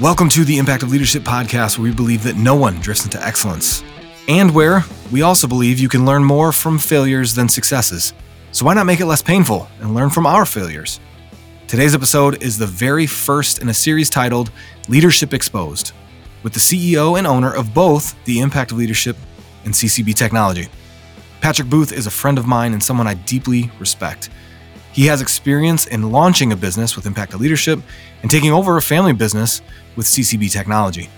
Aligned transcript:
Welcome 0.00 0.28
to 0.28 0.44
the 0.44 0.58
Impact 0.58 0.84
of 0.84 0.92
Leadership 0.92 1.24
podcast, 1.24 1.76
where 1.76 1.90
we 1.90 1.92
believe 1.92 2.22
that 2.22 2.36
no 2.36 2.54
one 2.54 2.76
drifts 2.76 3.02
into 3.02 3.20
excellence, 3.20 3.82
and 4.28 4.54
where 4.54 4.84
we 5.10 5.22
also 5.22 5.48
believe 5.48 5.80
you 5.80 5.88
can 5.88 6.06
learn 6.06 6.22
more 6.22 6.52
from 6.52 6.78
failures 6.78 7.34
than 7.34 7.48
successes. 7.48 8.12
So, 8.52 8.64
why 8.64 8.74
not 8.74 8.86
make 8.86 9.00
it 9.00 9.06
less 9.06 9.22
painful 9.22 9.66
and 9.80 9.96
learn 9.96 10.10
from 10.10 10.24
our 10.24 10.46
failures? 10.46 11.00
Today's 11.66 11.96
episode 11.96 12.40
is 12.44 12.56
the 12.56 12.64
very 12.66 13.08
first 13.08 13.60
in 13.60 13.70
a 13.70 13.74
series 13.74 14.08
titled 14.08 14.52
Leadership 14.86 15.34
Exposed, 15.34 15.90
with 16.44 16.52
the 16.52 16.60
CEO 16.60 17.18
and 17.18 17.26
owner 17.26 17.52
of 17.52 17.74
both 17.74 18.14
the 18.24 18.38
Impact 18.38 18.70
of 18.70 18.78
Leadership 18.78 19.16
and 19.64 19.74
CCB 19.74 20.14
Technology. 20.14 20.68
Patrick 21.40 21.68
Booth 21.68 21.90
is 21.90 22.06
a 22.06 22.10
friend 22.12 22.38
of 22.38 22.46
mine 22.46 22.72
and 22.72 22.84
someone 22.84 23.08
I 23.08 23.14
deeply 23.14 23.68
respect. 23.80 24.30
He 24.98 25.06
has 25.06 25.20
experience 25.20 25.86
in 25.86 26.10
launching 26.10 26.50
a 26.50 26.56
business 26.56 26.96
with 26.96 27.06
Impact 27.06 27.32
of 27.32 27.40
Leadership 27.40 27.78
and 28.22 28.28
taking 28.28 28.50
over 28.50 28.76
a 28.76 28.82
family 28.82 29.12
business 29.12 29.62
with 29.94 30.06
CCB 30.06 30.50
Technology. 30.50 31.08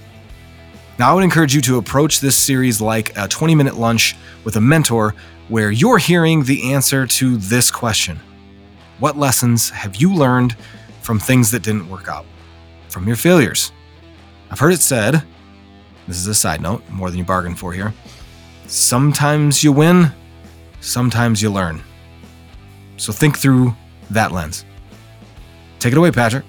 Now, 0.98 1.10
I 1.10 1.14
would 1.14 1.24
encourage 1.24 1.54
you 1.54 1.62
to 1.62 1.78
approach 1.78 2.20
this 2.20 2.36
series 2.36 2.82
like 2.82 3.16
a 3.16 3.26
20 3.26 3.54
minute 3.54 3.76
lunch 3.76 4.16
with 4.44 4.56
a 4.56 4.60
mentor 4.60 5.14
where 5.48 5.70
you're 5.70 5.96
hearing 5.96 6.44
the 6.44 6.74
answer 6.74 7.06
to 7.06 7.38
this 7.38 7.70
question 7.70 8.20
What 8.98 9.16
lessons 9.16 9.70
have 9.70 9.96
you 9.96 10.12
learned 10.12 10.56
from 11.00 11.18
things 11.18 11.50
that 11.52 11.62
didn't 11.62 11.88
work 11.88 12.06
out, 12.06 12.26
from 12.90 13.06
your 13.06 13.16
failures? 13.16 13.72
I've 14.50 14.58
heard 14.58 14.74
it 14.74 14.82
said, 14.82 15.22
this 16.06 16.18
is 16.18 16.26
a 16.26 16.34
side 16.34 16.60
note, 16.60 16.86
more 16.90 17.08
than 17.08 17.18
you 17.18 17.24
bargained 17.24 17.58
for 17.58 17.72
here. 17.72 17.94
Sometimes 18.66 19.64
you 19.64 19.72
win, 19.72 20.12
sometimes 20.82 21.40
you 21.40 21.50
learn. 21.50 21.82
So 23.00 23.14
think 23.14 23.38
through 23.38 23.74
that 24.10 24.30
lens. 24.30 24.66
Take 25.78 25.92
it 25.92 25.96
away, 25.96 26.10
Patrick. 26.10 26.44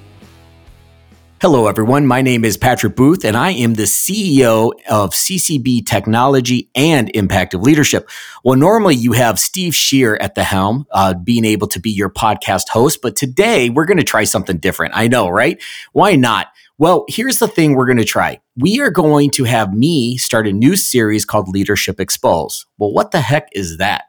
Hello, 1.41 1.67
everyone. 1.67 2.05
My 2.05 2.21
name 2.21 2.43
is 2.43 2.57
Patrick 2.57 2.95
Booth, 2.95 3.23
and 3.23 3.37
I 3.37 3.51
am 3.51 3.73
the 3.73 3.83
CEO 3.83 4.73
of 4.89 5.11
CCB 5.11 5.85
Technology 5.85 6.69
and 6.75 7.09
Impact 7.15 7.53
of 7.53 7.61
Leadership. 7.61 8.09
Well, 8.43 8.57
normally 8.57 8.95
you 8.95 9.13
have 9.13 9.39
Steve 9.39 9.73
Shear 9.73 10.17
at 10.17 10.35
the 10.35 10.43
helm, 10.43 10.85
uh, 10.91 11.13
being 11.13 11.45
able 11.45 11.67
to 11.69 11.79
be 11.79 11.89
your 11.89 12.09
podcast 12.09 12.67
host, 12.67 12.99
but 13.01 13.15
today 13.15 13.69
we're 13.69 13.85
going 13.85 13.97
to 13.97 14.03
try 14.03 14.25
something 14.25 14.57
different. 14.57 14.93
I 14.95 15.07
know, 15.07 15.29
right? 15.29 15.59
Why 15.93 16.17
not? 16.17 16.47
Well, 16.77 17.05
here's 17.07 17.39
the 17.39 17.47
thing 17.47 17.75
we're 17.75 17.87
going 17.87 17.97
to 17.97 18.03
try. 18.03 18.41
We 18.57 18.81
are 18.81 18.91
going 18.91 19.31
to 19.31 19.45
have 19.45 19.73
me 19.73 20.17
start 20.17 20.47
a 20.47 20.51
new 20.51 20.75
series 20.75 21.23
called 21.23 21.47
Leadership 21.47 21.99
Exposed. 21.99 22.65
Well, 22.77 22.91
what 22.91 23.11
the 23.11 23.21
heck 23.21 23.47
is 23.53 23.77
that? 23.77 24.03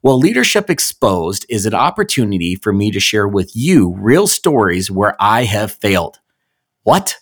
Well, 0.00 0.16
Leadership 0.16 0.70
Exposed 0.70 1.44
is 1.48 1.66
an 1.66 1.74
opportunity 1.74 2.54
for 2.54 2.72
me 2.72 2.92
to 2.92 3.00
share 3.00 3.26
with 3.26 3.50
you 3.56 3.96
real 3.98 4.28
stories 4.28 4.92
where 4.92 5.16
I 5.18 5.42
have 5.42 5.72
failed. 5.72 6.20
What? 6.84 7.16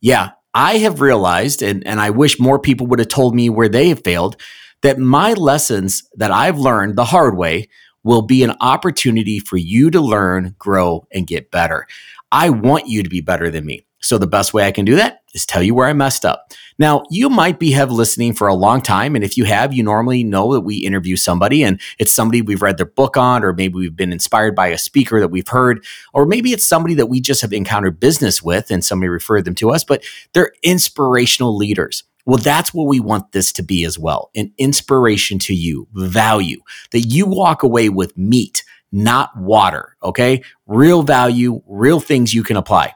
Yeah, 0.00 0.30
I 0.54 0.78
have 0.78 1.02
realized, 1.02 1.60
and, 1.60 1.86
and 1.86 2.00
I 2.00 2.08
wish 2.08 2.40
more 2.40 2.58
people 2.58 2.86
would 2.86 3.00
have 3.00 3.08
told 3.08 3.34
me 3.34 3.50
where 3.50 3.68
they 3.68 3.90
have 3.90 4.02
failed, 4.02 4.38
that 4.80 4.98
my 4.98 5.34
lessons 5.34 6.04
that 6.14 6.30
I've 6.30 6.58
learned 6.58 6.96
the 6.96 7.04
hard 7.04 7.36
way 7.36 7.68
will 8.02 8.22
be 8.22 8.42
an 8.42 8.54
opportunity 8.60 9.38
for 9.38 9.58
you 9.58 9.90
to 9.90 10.00
learn, 10.00 10.54
grow, 10.58 11.06
and 11.12 11.26
get 11.26 11.50
better. 11.50 11.86
I 12.32 12.48
want 12.48 12.88
you 12.88 13.02
to 13.02 13.10
be 13.10 13.20
better 13.20 13.50
than 13.50 13.66
me. 13.66 13.84
So 14.02 14.18
the 14.18 14.26
best 14.26 14.52
way 14.52 14.66
I 14.66 14.72
can 14.72 14.84
do 14.84 14.96
that 14.96 15.22
is 15.32 15.46
tell 15.46 15.62
you 15.62 15.74
where 15.74 15.86
I 15.86 15.92
messed 15.92 16.24
up. 16.24 16.52
Now, 16.78 17.04
you 17.10 17.28
might 17.28 17.58
be 17.58 17.70
have 17.72 17.90
listening 17.90 18.34
for 18.34 18.48
a 18.48 18.54
long 18.54 18.82
time. 18.82 19.14
And 19.14 19.24
if 19.24 19.36
you 19.36 19.44
have, 19.44 19.72
you 19.72 19.82
normally 19.82 20.24
know 20.24 20.52
that 20.54 20.62
we 20.62 20.76
interview 20.76 21.16
somebody 21.16 21.62
and 21.62 21.80
it's 21.98 22.12
somebody 22.12 22.42
we've 22.42 22.62
read 22.62 22.78
their 22.78 22.86
book 22.86 23.16
on, 23.16 23.44
or 23.44 23.52
maybe 23.52 23.74
we've 23.74 23.96
been 23.96 24.12
inspired 24.12 24.54
by 24.54 24.68
a 24.68 24.78
speaker 24.78 25.20
that 25.20 25.28
we've 25.28 25.48
heard, 25.48 25.84
or 26.12 26.26
maybe 26.26 26.52
it's 26.52 26.64
somebody 26.64 26.94
that 26.94 27.06
we 27.06 27.20
just 27.20 27.42
have 27.42 27.52
encountered 27.52 28.00
business 28.00 28.42
with 28.42 28.70
and 28.70 28.84
somebody 28.84 29.08
referred 29.08 29.44
them 29.44 29.54
to 29.54 29.70
us, 29.70 29.84
but 29.84 30.04
they're 30.32 30.52
inspirational 30.62 31.56
leaders. 31.56 32.04
Well, 32.24 32.38
that's 32.38 32.72
what 32.72 32.86
we 32.86 33.00
want 33.00 33.32
this 33.32 33.52
to 33.52 33.62
be 33.62 33.84
as 33.84 33.98
well 33.98 34.30
an 34.34 34.52
inspiration 34.58 35.38
to 35.40 35.54
you, 35.54 35.88
value, 35.92 36.60
that 36.90 37.00
you 37.00 37.26
walk 37.26 37.62
away 37.62 37.88
with 37.88 38.16
meat, 38.16 38.64
not 38.90 39.30
water. 39.36 39.96
Okay. 40.02 40.42
Real 40.66 41.02
value, 41.02 41.62
real 41.66 42.00
things 42.00 42.34
you 42.34 42.42
can 42.42 42.56
apply. 42.56 42.94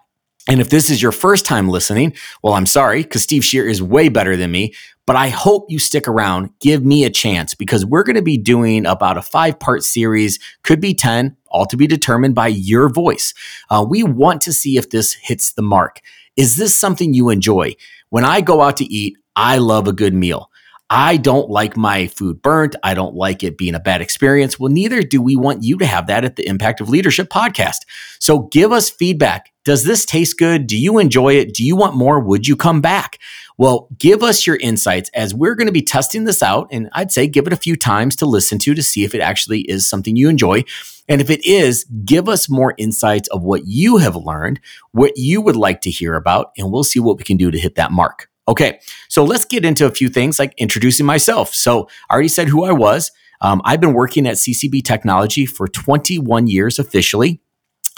And 0.49 0.61
if 0.61 0.71
this 0.71 0.91
is 0.91 1.03
your 1.03 1.13
first 1.13 1.45
time 1.45 1.69
listening, 1.69 2.15
well, 2.43 2.55
I'm 2.55 2.67
sorry 2.67 3.03
because 3.03 3.23
Steve 3.23 3.45
Shear 3.45 3.67
is 3.67 3.83
way 3.83 4.09
better 4.09 4.37
than 4.37 4.53
me, 4.53 4.75
but 5.05 5.17
I 5.17 5.29
hope 5.29 5.67
you 5.69 5.79
stick 5.79 6.07
around. 6.07 6.51
Give 6.61 6.85
me 6.85 7.05
a 7.05 7.11
chance 7.11 7.55
because 7.55 7.85
we're 7.85 8.05
going 8.05 8.17
to 8.17 8.23
be 8.23 8.39
doing 8.39 8.87
about 8.87 9.19
a 9.19 9.23
five 9.23 9.59
part 9.59 9.83
series, 9.83 10.39
could 10.63 10.81
be 10.81 10.95
10, 10.95 11.37
all 11.49 11.67
to 11.67 11.77
be 11.77 11.87
determined 11.87 12.35
by 12.35 12.49
your 12.49 12.89
voice. 12.89 13.35
Uh, 13.71 13.85
we 13.89 14.03
want 14.05 14.41
to 14.43 14.53
see 14.53 14.77
if 14.77 14.91
this 14.91 15.15
hits 15.15 15.53
the 15.53 15.63
mark. 15.63 16.01
Is 16.37 16.57
this 16.57 16.79
something 16.79 17.13
you 17.13 17.31
enjoy? 17.31 17.75
When 18.11 18.25
I 18.25 18.41
go 18.41 18.63
out 18.63 18.77
to 18.77 18.85
eat, 18.85 19.17
I 19.35 19.59
love 19.59 19.89
a 19.89 19.93
good 19.93 20.15
meal. 20.15 20.51
I 20.89 21.17
don't 21.17 21.51
like 21.51 21.77
my 21.77 22.07
food 22.07 22.41
burnt. 22.43 22.77
I 22.85 22.95
don't 22.95 23.17
like 23.17 23.43
it 23.43 23.59
being 23.59 23.75
a 23.75 23.81
bad 23.81 24.01
experience. 24.01 24.59
Well, 24.59 24.71
neither 24.71 25.03
do 25.03 25.21
we 25.21 25.35
want 25.35 25.65
you 25.65 25.77
to 25.79 25.87
have 25.87 26.07
that 26.07 26.25
at 26.25 26.37
the 26.37 26.47
Impact 26.47 26.81
of 26.81 26.89
Leadership 26.89 27.29
podcast. 27.29 27.79
So 28.21 28.43
give 28.53 28.71
us 28.71 28.89
feedback. 28.89 29.53
Does 29.65 29.83
this 29.83 30.05
taste 30.05 30.39
good? 30.39 30.69
Do 30.69 30.79
you 30.79 30.99
enjoy 30.99 31.35
it? 31.35 31.55
Do 31.55 31.65
you 31.65 31.75
want 31.75 31.97
more? 31.97 32.21
Would 32.21 32.47
you 32.47 32.55
come 32.55 32.81
back? 32.81 33.19
Well, 33.59 33.89
give 33.99 34.23
us 34.23 34.47
your 34.47 34.57
insights 34.57 35.11
as 35.13 35.35
we're 35.35 35.57
going 35.57 35.67
to 35.67 35.73
be 35.73 35.83
testing 35.83 36.23
this 36.23 36.41
out. 36.41 36.69
And 36.71 36.89
I'd 36.93 37.11
say 37.11 37.27
give 37.27 37.49
it 37.49 37.53
a 37.53 37.57
few 37.57 37.75
times 37.75 38.15
to 38.17 38.27
listen 38.27 38.61
to 38.61 38.75
to 38.75 38.83
see 38.83 39.03
if 39.03 39.13
it 39.13 39.21
actually 39.21 39.63
is 39.63 39.89
something 39.89 40.15
you 40.15 40.29
enjoy. 40.29 40.63
And 41.09 41.21
if 41.21 41.31
it 41.31 41.45
is, 41.45 41.85
give 42.05 42.29
us 42.29 42.49
more 42.49 42.75
insights 42.79 43.29
of 43.31 43.43
what 43.43 43.63
you 43.67 43.97
have 43.97 44.15
learned, 44.15 44.61
what 44.93 45.17
you 45.17 45.41
would 45.41 45.57
like 45.57 45.81
to 45.81 45.91
hear 45.91 46.15
about, 46.15 46.53
and 46.57 46.71
we'll 46.71 46.85
see 46.85 47.01
what 47.01 47.19
we 47.19 47.25
can 47.25 47.37
do 47.37 47.51
to 47.51 47.59
hit 47.59 47.75
that 47.75 47.91
mark. 47.91 48.29
Okay, 48.49 48.81
so 49.09 49.25
let's 49.25 49.45
get 49.45 49.65
into 49.65 49.87
a 49.87 49.91
few 49.91 50.09
things 50.09 50.39
like 50.39 50.55
introducing 50.57 51.05
myself. 51.05 51.53
So 51.53 51.89
I 52.09 52.15
already 52.15 52.29
said 52.29 52.49
who 52.49 52.65
I 52.65 52.73
was. 52.73 53.11
Um, 53.41 53.61
I've 53.65 53.81
been 53.81 53.93
working 53.93 54.27
at 54.27 54.37
CCB 54.37 54.85
Technology 54.85 55.47
for 55.47 55.67
21 55.69 56.47
years 56.47 56.79
officially. 56.79 57.41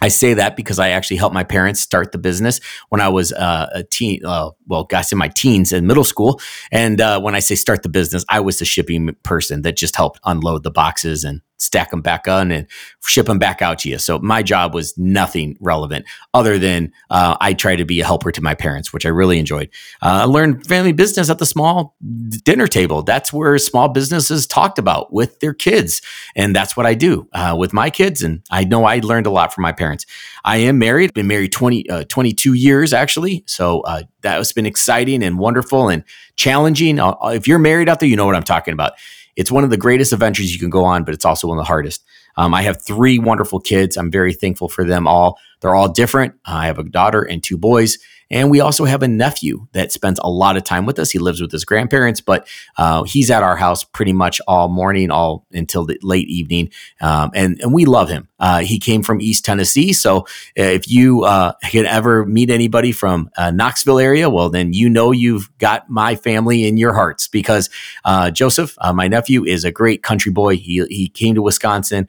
I 0.01 0.09
say 0.09 0.35
that 0.35 0.57
because 0.57 0.79
I 0.79 0.91
actually 0.91 1.17
helped 1.17 1.35
my 1.35 1.43
parents 1.43 1.81
start 1.81 2.13
the 2.13 2.19
business 2.19 2.61
when 2.89 3.01
I 3.01 3.09
was 3.09 3.33
uh, 3.33 3.69
a 3.73 3.83
teen. 3.83 4.25
Uh, 4.25 4.51
well, 4.67 4.85
guys, 4.85 5.11
in 5.11 5.19
my 5.19 5.29
teens 5.29 5.73
in 5.73 5.87
middle 5.89 6.05
school. 6.05 6.41
And 6.71 7.01
uh, 7.01 7.21
when 7.21 7.35
I 7.35 7.41
say 7.41 7.57
start 7.57 7.83
the 7.83 7.89
business, 7.89 8.25
I 8.29 8.41
was 8.41 8.61
the 8.61 8.65
shipping 8.65 9.17
person 9.25 9.63
that 9.63 9.77
just 9.77 9.97
helped 9.97 10.21
unload 10.25 10.63
the 10.63 10.71
boxes 10.71 11.25
and 11.25 11.41
stack 11.59 11.91
them 11.91 12.01
back 12.01 12.29
on 12.29 12.51
and 12.51 12.67
ship 13.05 13.27
them 13.27 13.39
back 13.39 13.61
out 13.63 13.81
to 13.81 13.89
you. 13.89 13.99
So 13.99 14.19
my 14.21 14.43
job 14.43 14.75
was 14.75 14.97
nothing 14.97 15.57
relevant 15.61 16.07
other 16.35 16.59
than 16.59 16.93
uh, 17.11 17.37
I 17.41 17.53
tried 17.53 17.77
to 17.77 17.85
be 17.85 18.01
a 18.01 18.05
helper 18.05 18.31
to 18.33 18.43
my 18.43 18.55
parents, 18.55 18.93
which 18.93 19.05
I 19.05 19.09
really 19.09 19.39
enjoyed. 19.39 19.69
Uh, 20.03 20.23
I 20.23 20.25
learned 20.25 20.67
family 20.67 20.93
business 20.93 21.31
at 21.31 21.39
the 21.39 21.47
small 21.47 21.97
dinner 22.45 22.69
table. 22.69 23.03
That's 23.03 23.33
where 23.33 23.59
small 23.59 23.89
businesses 23.89 24.47
talked 24.47 24.79
about 24.79 25.13
with 25.13 25.41
their 25.41 25.55
kids. 25.55 26.01
And 26.37 26.55
that's 26.55 26.77
what 26.77 26.87
I 26.87 26.95
do 26.95 27.29
uh, 27.33 27.57
with 27.59 27.73
my 27.73 27.91
kids. 27.91 28.23
And 28.23 28.43
I 28.51 28.65
know 28.65 28.85
I 28.85 28.99
learned 28.99 29.27
a 29.27 29.31
lot 29.31 29.53
from 29.53 29.63
my 29.63 29.73
parents. 29.73 30.07
I 30.45 30.59
am 30.59 30.79
married, 30.79 31.13
been 31.15 31.27
married 31.27 31.53
20, 31.53 31.91
uh, 31.91 32.05
22 32.09 32.55
years 32.55 32.93
actually. 32.93 33.43
So 33.47 33.81
uh, 33.81 34.03
that 34.23 34.37
has 34.37 34.53
been 34.53 34.67
exciting 34.67 35.23
and 35.23 35.39
wonderful 35.39 35.89
and 35.89 36.05
challenging. 36.37 37.01
Uh, 37.01 37.15
if 37.25 37.49
you're 37.49 37.59
married 37.59 37.89
out 37.89 38.01
there, 38.01 38.09
you 38.09 38.17
know 38.17 38.27
what 38.27 38.37
I'm 38.37 38.43
talking 38.45 38.73
about 38.73 38.93
it's 39.39 39.53
one 39.53 39.63
of 39.63 39.71
the 39.71 39.77
greatest 39.77 40.13
adventures 40.13 40.53
you 40.53 40.59
can 40.59 40.69
go 40.69 40.85
on, 40.85 41.05
but 41.05 41.15
it's 41.15 41.25
also 41.25 41.47
one 41.47 41.59
of 41.59 41.63
the 41.63 41.69
hardest. 41.69 42.05
Um, 42.37 42.53
I 42.53 42.63
have 42.63 42.83
three 42.83 43.21
wonderful 43.21 43.61
kids. 43.61 43.97
I'm 43.97 44.11
very 44.11 44.35
thankful 44.35 44.69
for 44.69 44.83
them 44.85 45.07
all. 45.07 45.39
They're 45.61 45.75
all 45.75 45.89
different. 45.89 46.35
I 46.45 46.67
have 46.67 46.79
a 46.79 46.85
daughter 46.85 47.23
and 47.23 47.43
two 47.43 47.59
boys. 47.59 47.99
And 48.31 48.51
we 48.51 48.61
also 48.61 48.85
have 48.85 49.03
a 49.03 49.09
nephew 49.09 49.69
that 49.73 49.91
spends 49.91 50.21
a 50.23 50.29
lot 50.29 50.57
of 50.57 50.65
time 50.65 50.85
with 50.85 50.99
us. 50.99 51.11
He 51.11 51.19
lives 51.19 51.41
with 51.41 51.51
his 51.51 51.65
grandparents, 51.65 52.21
but 52.21 52.47
uh, 52.77 53.05
he's 53.05 53.31
at 53.31 53.43
our 53.43 53.57
house 53.57 53.85
pretty 53.85 54.13
much 54.13 54.41
all 54.47 54.69
morning, 54.69 55.11
all 55.11 55.47
until 55.53 55.87
the 55.87 55.99
late 56.03 56.29
evening. 56.29 56.71
Um, 57.01 57.31
and, 57.35 57.59
and 57.63 57.73
we 57.73 57.87
love 57.87 58.11
him. 58.11 58.29
Uh, 58.39 58.61
he 58.61 58.79
came 58.79 59.03
from 59.03 59.21
East 59.21 59.45
Tennessee. 59.45 59.93
So 59.93 60.19
uh, 60.19 60.25
if 60.57 60.91
you 60.91 61.25
uh, 61.25 61.55
can 61.71 61.87
ever 61.87 62.27
meet 62.27 62.51
anybody 62.51 62.93
from 62.93 63.31
uh, 63.37 63.51
Knoxville 63.51 63.99
area, 63.99 64.29
well, 64.29 64.51
then 64.51 64.75
you 64.75 64.91
know 64.91 65.11
you've 65.11 65.51
got 65.59 65.89
my 65.89 66.15
family 66.15 66.69
in 66.69 66.77
your 66.77 66.93
hearts 66.93 67.29
because 67.29 67.71
uh, 68.05 68.31
Joseph, 68.31 68.77
my 68.95 69.09
nephew, 69.09 69.45
is 69.45 69.65
a 69.65 69.73
great 69.73 70.03
country 70.03 70.31
boy. 70.31 70.57
He, 70.57 70.85
he 70.89 71.09
came 71.09 71.35
to 71.35 71.43
Wisconsin 71.43 72.09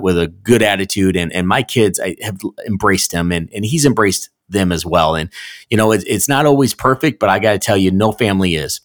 with 0.00 0.18
a 0.18 0.26
good 0.26 0.62
attitude, 0.62 1.16
and, 1.16 1.32
and 1.32 1.46
my 1.46 1.62
kids 1.62 2.00
I 2.00 2.16
have 2.22 2.40
embraced 2.74 3.12
him, 3.12 3.32
and, 3.32 3.48
and 3.54 3.64
he's 3.64 3.86
embraced 3.86 4.30
them 4.48 4.72
as 4.72 4.84
well. 4.84 5.14
And, 5.14 5.30
you 5.70 5.76
know, 5.76 5.92
it, 5.92 6.02
it's 6.06 6.28
not 6.28 6.46
always 6.46 6.74
perfect, 6.74 7.20
but 7.20 7.30
I 7.30 7.38
got 7.38 7.52
to 7.52 7.58
tell 7.58 7.76
you, 7.76 7.90
no 7.90 8.12
family 8.12 8.56
is. 8.56 8.80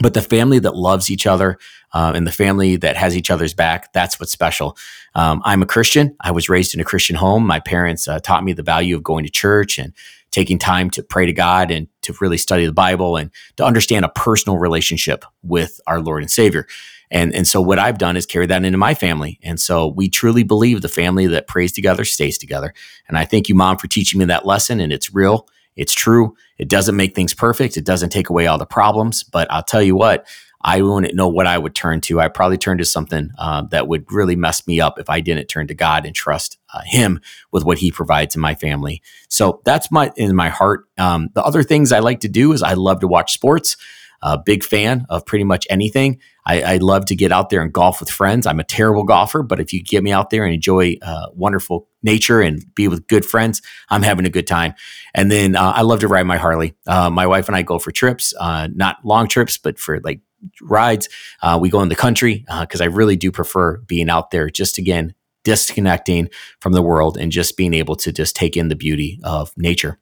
But 0.00 0.14
the 0.14 0.22
family 0.22 0.60
that 0.60 0.76
loves 0.76 1.10
each 1.10 1.26
other 1.26 1.58
uh, 1.92 2.12
and 2.14 2.26
the 2.26 2.32
family 2.32 2.76
that 2.76 2.96
has 2.96 3.16
each 3.16 3.30
other's 3.30 3.54
back, 3.54 3.92
that's 3.92 4.18
what's 4.18 4.32
special. 4.32 4.76
Um, 5.14 5.42
I'm 5.44 5.62
a 5.62 5.66
Christian. 5.66 6.16
I 6.20 6.30
was 6.30 6.48
raised 6.48 6.74
in 6.74 6.80
a 6.80 6.84
Christian 6.84 7.16
home. 7.16 7.46
My 7.46 7.60
parents 7.60 8.08
uh, 8.08 8.20
taught 8.20 8.44
me 8.44 8.52
the 8.52 8.62
value 8.62 8.96
of 8.96 9.02
going 9.02 9.24
to 9.24 9.30
church 9.30 9.78
and 9.78 9.92
taking 10.38 10.58
time 10.58 10.88
to 10.88 11.02
pray 11.02 11.26
to 11.26 11.32
God 11.32 11.72
and 11.72 11.88
to 12.02 12.14
really 12.20 12.38
study 12.38 12.64
the 12.64 12.72
Bible 12.72 13.16
and 13.16 13.30
to 13.56 13.64
understand 13.64 14.04
a 14.04 14.08
personal 14.10 14.56
relationship 14.56 15.24
with 15.42 15.80
our 15.88 16.00
Lord 16.00 16.22
and 16.22 16.30
Savior. 16.30 16.64
And, 17.10 17.34
and 17.34 17.44
so 17.44 17.60
what 17.60 17.80
I've 17.80 17.98
done 17.98 18.16
is 18.16 18.24
carry 18.24 18.46
that 18.46 18.64
into 18.64 18.78
my 18.78 18.94
family. 18.94 19.40
And 19.42 19.58
so 19.58 19.88
we 19.88 20.08
truly 20.08 20.44
believe 20.44 20.80
the 20.80 20.88
family 20.88 21.26
that 21.26 21.48
prays 21.48 21.72
together 21.72 22.04
stays 22.04 22.38
together. 22.38 22.72
And 23.08 23.18
I 23.18 23.24
thank 23.24 23.48
you, 23.48 23.56
mom, 23.56 23.78
for 23.78 23.88
teaching 23.88 24.20
me 24.20 24.26
that 24.26 24.46
lesson. 24.46 24.78
And 24.78 24.92
it's 24.92 25.12
real 25.12 25.48
It's 25.78 25.94
true. 25.94 26.34
It 26.58 26.68
doesn't 26.68 26.96
make 26.96 27.14
things 27.14 27.32
perfect. 27.34 27.76
It 27.76 27.84
doesn't 27.84 28.10
take 28.10 28.28
away 28.28 28.48
all 28.48 28.58
the 28.58 28.66
problems. 28.66 29.22
But 29.22 29.50
I'll 29.50 29.62
tell 29.62 29.82
you 29.82 29.96
what, 29.96 30.26
I 30.60 30.82
wouldn't 30.82 31.14
know 31.14 31.28
what 31.28 31.46
I 31.46 31.56
would 31.56 31.74
turn 31.74 32.00
to. 32.02 32.20
I'd 32.20 32.34
probably 32.34 32.58
turn 32.58 32.78
to 32.78 32.84
something 32.84 33.30
uh, 33.38 33.62
that 33.70 33.86
would 33.86 34.10
really 34.10 34.36
mess 34.36 34.66
me 34.66 34.80
up 34.80 34.98
if 34.98 35.08
I 35.08 35.20
didn't 35.20 35.46
turn 35.46 35.68
to 35.68 35.74
God 35.74 36.04
and 36.04 36.14
trust 36.14 36.58
uh, 36.74 36.80
Him 36.84 37.20
with 37.52 37.64
what 37.64 37.78
He 37.78 37.90
provides 37.90 38.34
in 38.34 38.40
my 38.40 38.54
family. 38.54 39.02
So 39.28 39.60
that's 39.64 39.90
my 39.90 40.12
in 40.16 40.34
my 40.34 40.48
heart. 40.48 40.86
Um, 40.98 41.30
the 41.34 41.44
other 41.44 41.62
things 41.62 41.92
I 41.92 42.00
like 42.00 42.20
to 42.20 42.28
do 42.28 42.52
is 42.52 42.62
I 42.62 42.74
love 42.74 43.00
to 43.00 43.08
watch 43.08 43.32
sports. 43.32 43.76
A 44.22 44.38
big 44.38 44.64
fan 44.64 45.06
of 45.08 45.24
pretty 45.24 45.44
much 45.44 45.66
anything. 45.70 46.18
I, 46.44 46.62
I, 46.62 46.76
love 46.78 47.04
to 47.06 47.14
get 47.14 47.30
out 47.30 47.50
there 47.50 47.60
and 47.60 47.72
golf 47.72 48.00
with 48.00 48.10
friends. 48.10 48.46
I'm 48.46 48.58
a 48.58 48.64
terrible 48.64 49.04
golfer, 49.04 49.42
but 49.42 49.60
if 49.60 49.72
you 49.72 49.82
get 49.82 50.02
me 50.02 50.12
out 50.12 50.30
there 50.30 50.44
and 50.44 50.54
enjoy 50.54 50.96
uh, 51.02 51.26
wonderful 51.34 51.86
nature 52.02 52.40
and 52.40 52.64
be 52.74 52.88
with 52.88 53.06
good 53.06 53.24
friends, 53.24 53.62
I'm 53.90 54.02
having 54.02 54.24
a 54.24 54.30
good 54.30 54.46
time. 54.46 54.74
And 55.14 55.30
then 55.30 55.54
uh, 55.54 55.72
I 55.76 55.82
love 55.82 56.00
to 56.00 56.08
ride 56.08 56.24
my 56.24 56.38
Harley. 56.38 56.74
Uh, 56.86 57.10
my 57.10 57.26
wife 57.26 57.48
and 57.48 57.56
I 57.56 57.62
go 57.62 57.78
for 57.78 57.92
trips, 57.92 58.32
uh, 58.40 58.68
not 58.74 58.96
long 59.04 59.28
trips, 59.28 59.58
but 59.58 59.78
for 59.78 60.00
like 60.00 60.20
rides. 60.62 61.08
Uh, 61.42 61.58
we 61.60 61.68
go 61.68 61.82
in 61.82 61.88
the 61.88 61.96
country 61.96 62.44
because 62.60 62.80
uh, 62.80 62.84
I 62.84 62.88
really 62.88 63.16
do 63.16 63.30
prefer 63.30 63.78
being 63.78 64.08
out 64.08 64.30
there. 64.30 64.48
Just 64.48 64.78
again, 64.78 65.14
disconnecting 65.44 66.28
from 66.60 66.72
the 66.72 66.82
world 66.82 67.16
and 67.16 67.32
just 67.32 67.56
being 67.56 67.74
able 67.74 67.96
to 67.96 68.12
just 68.12 68.36
take 68.36 68.56
in 68.56 68.68
the 68.68 68.76
beauty 68.76 69.20
of 69.22 69.52
nature. 69.56 69.98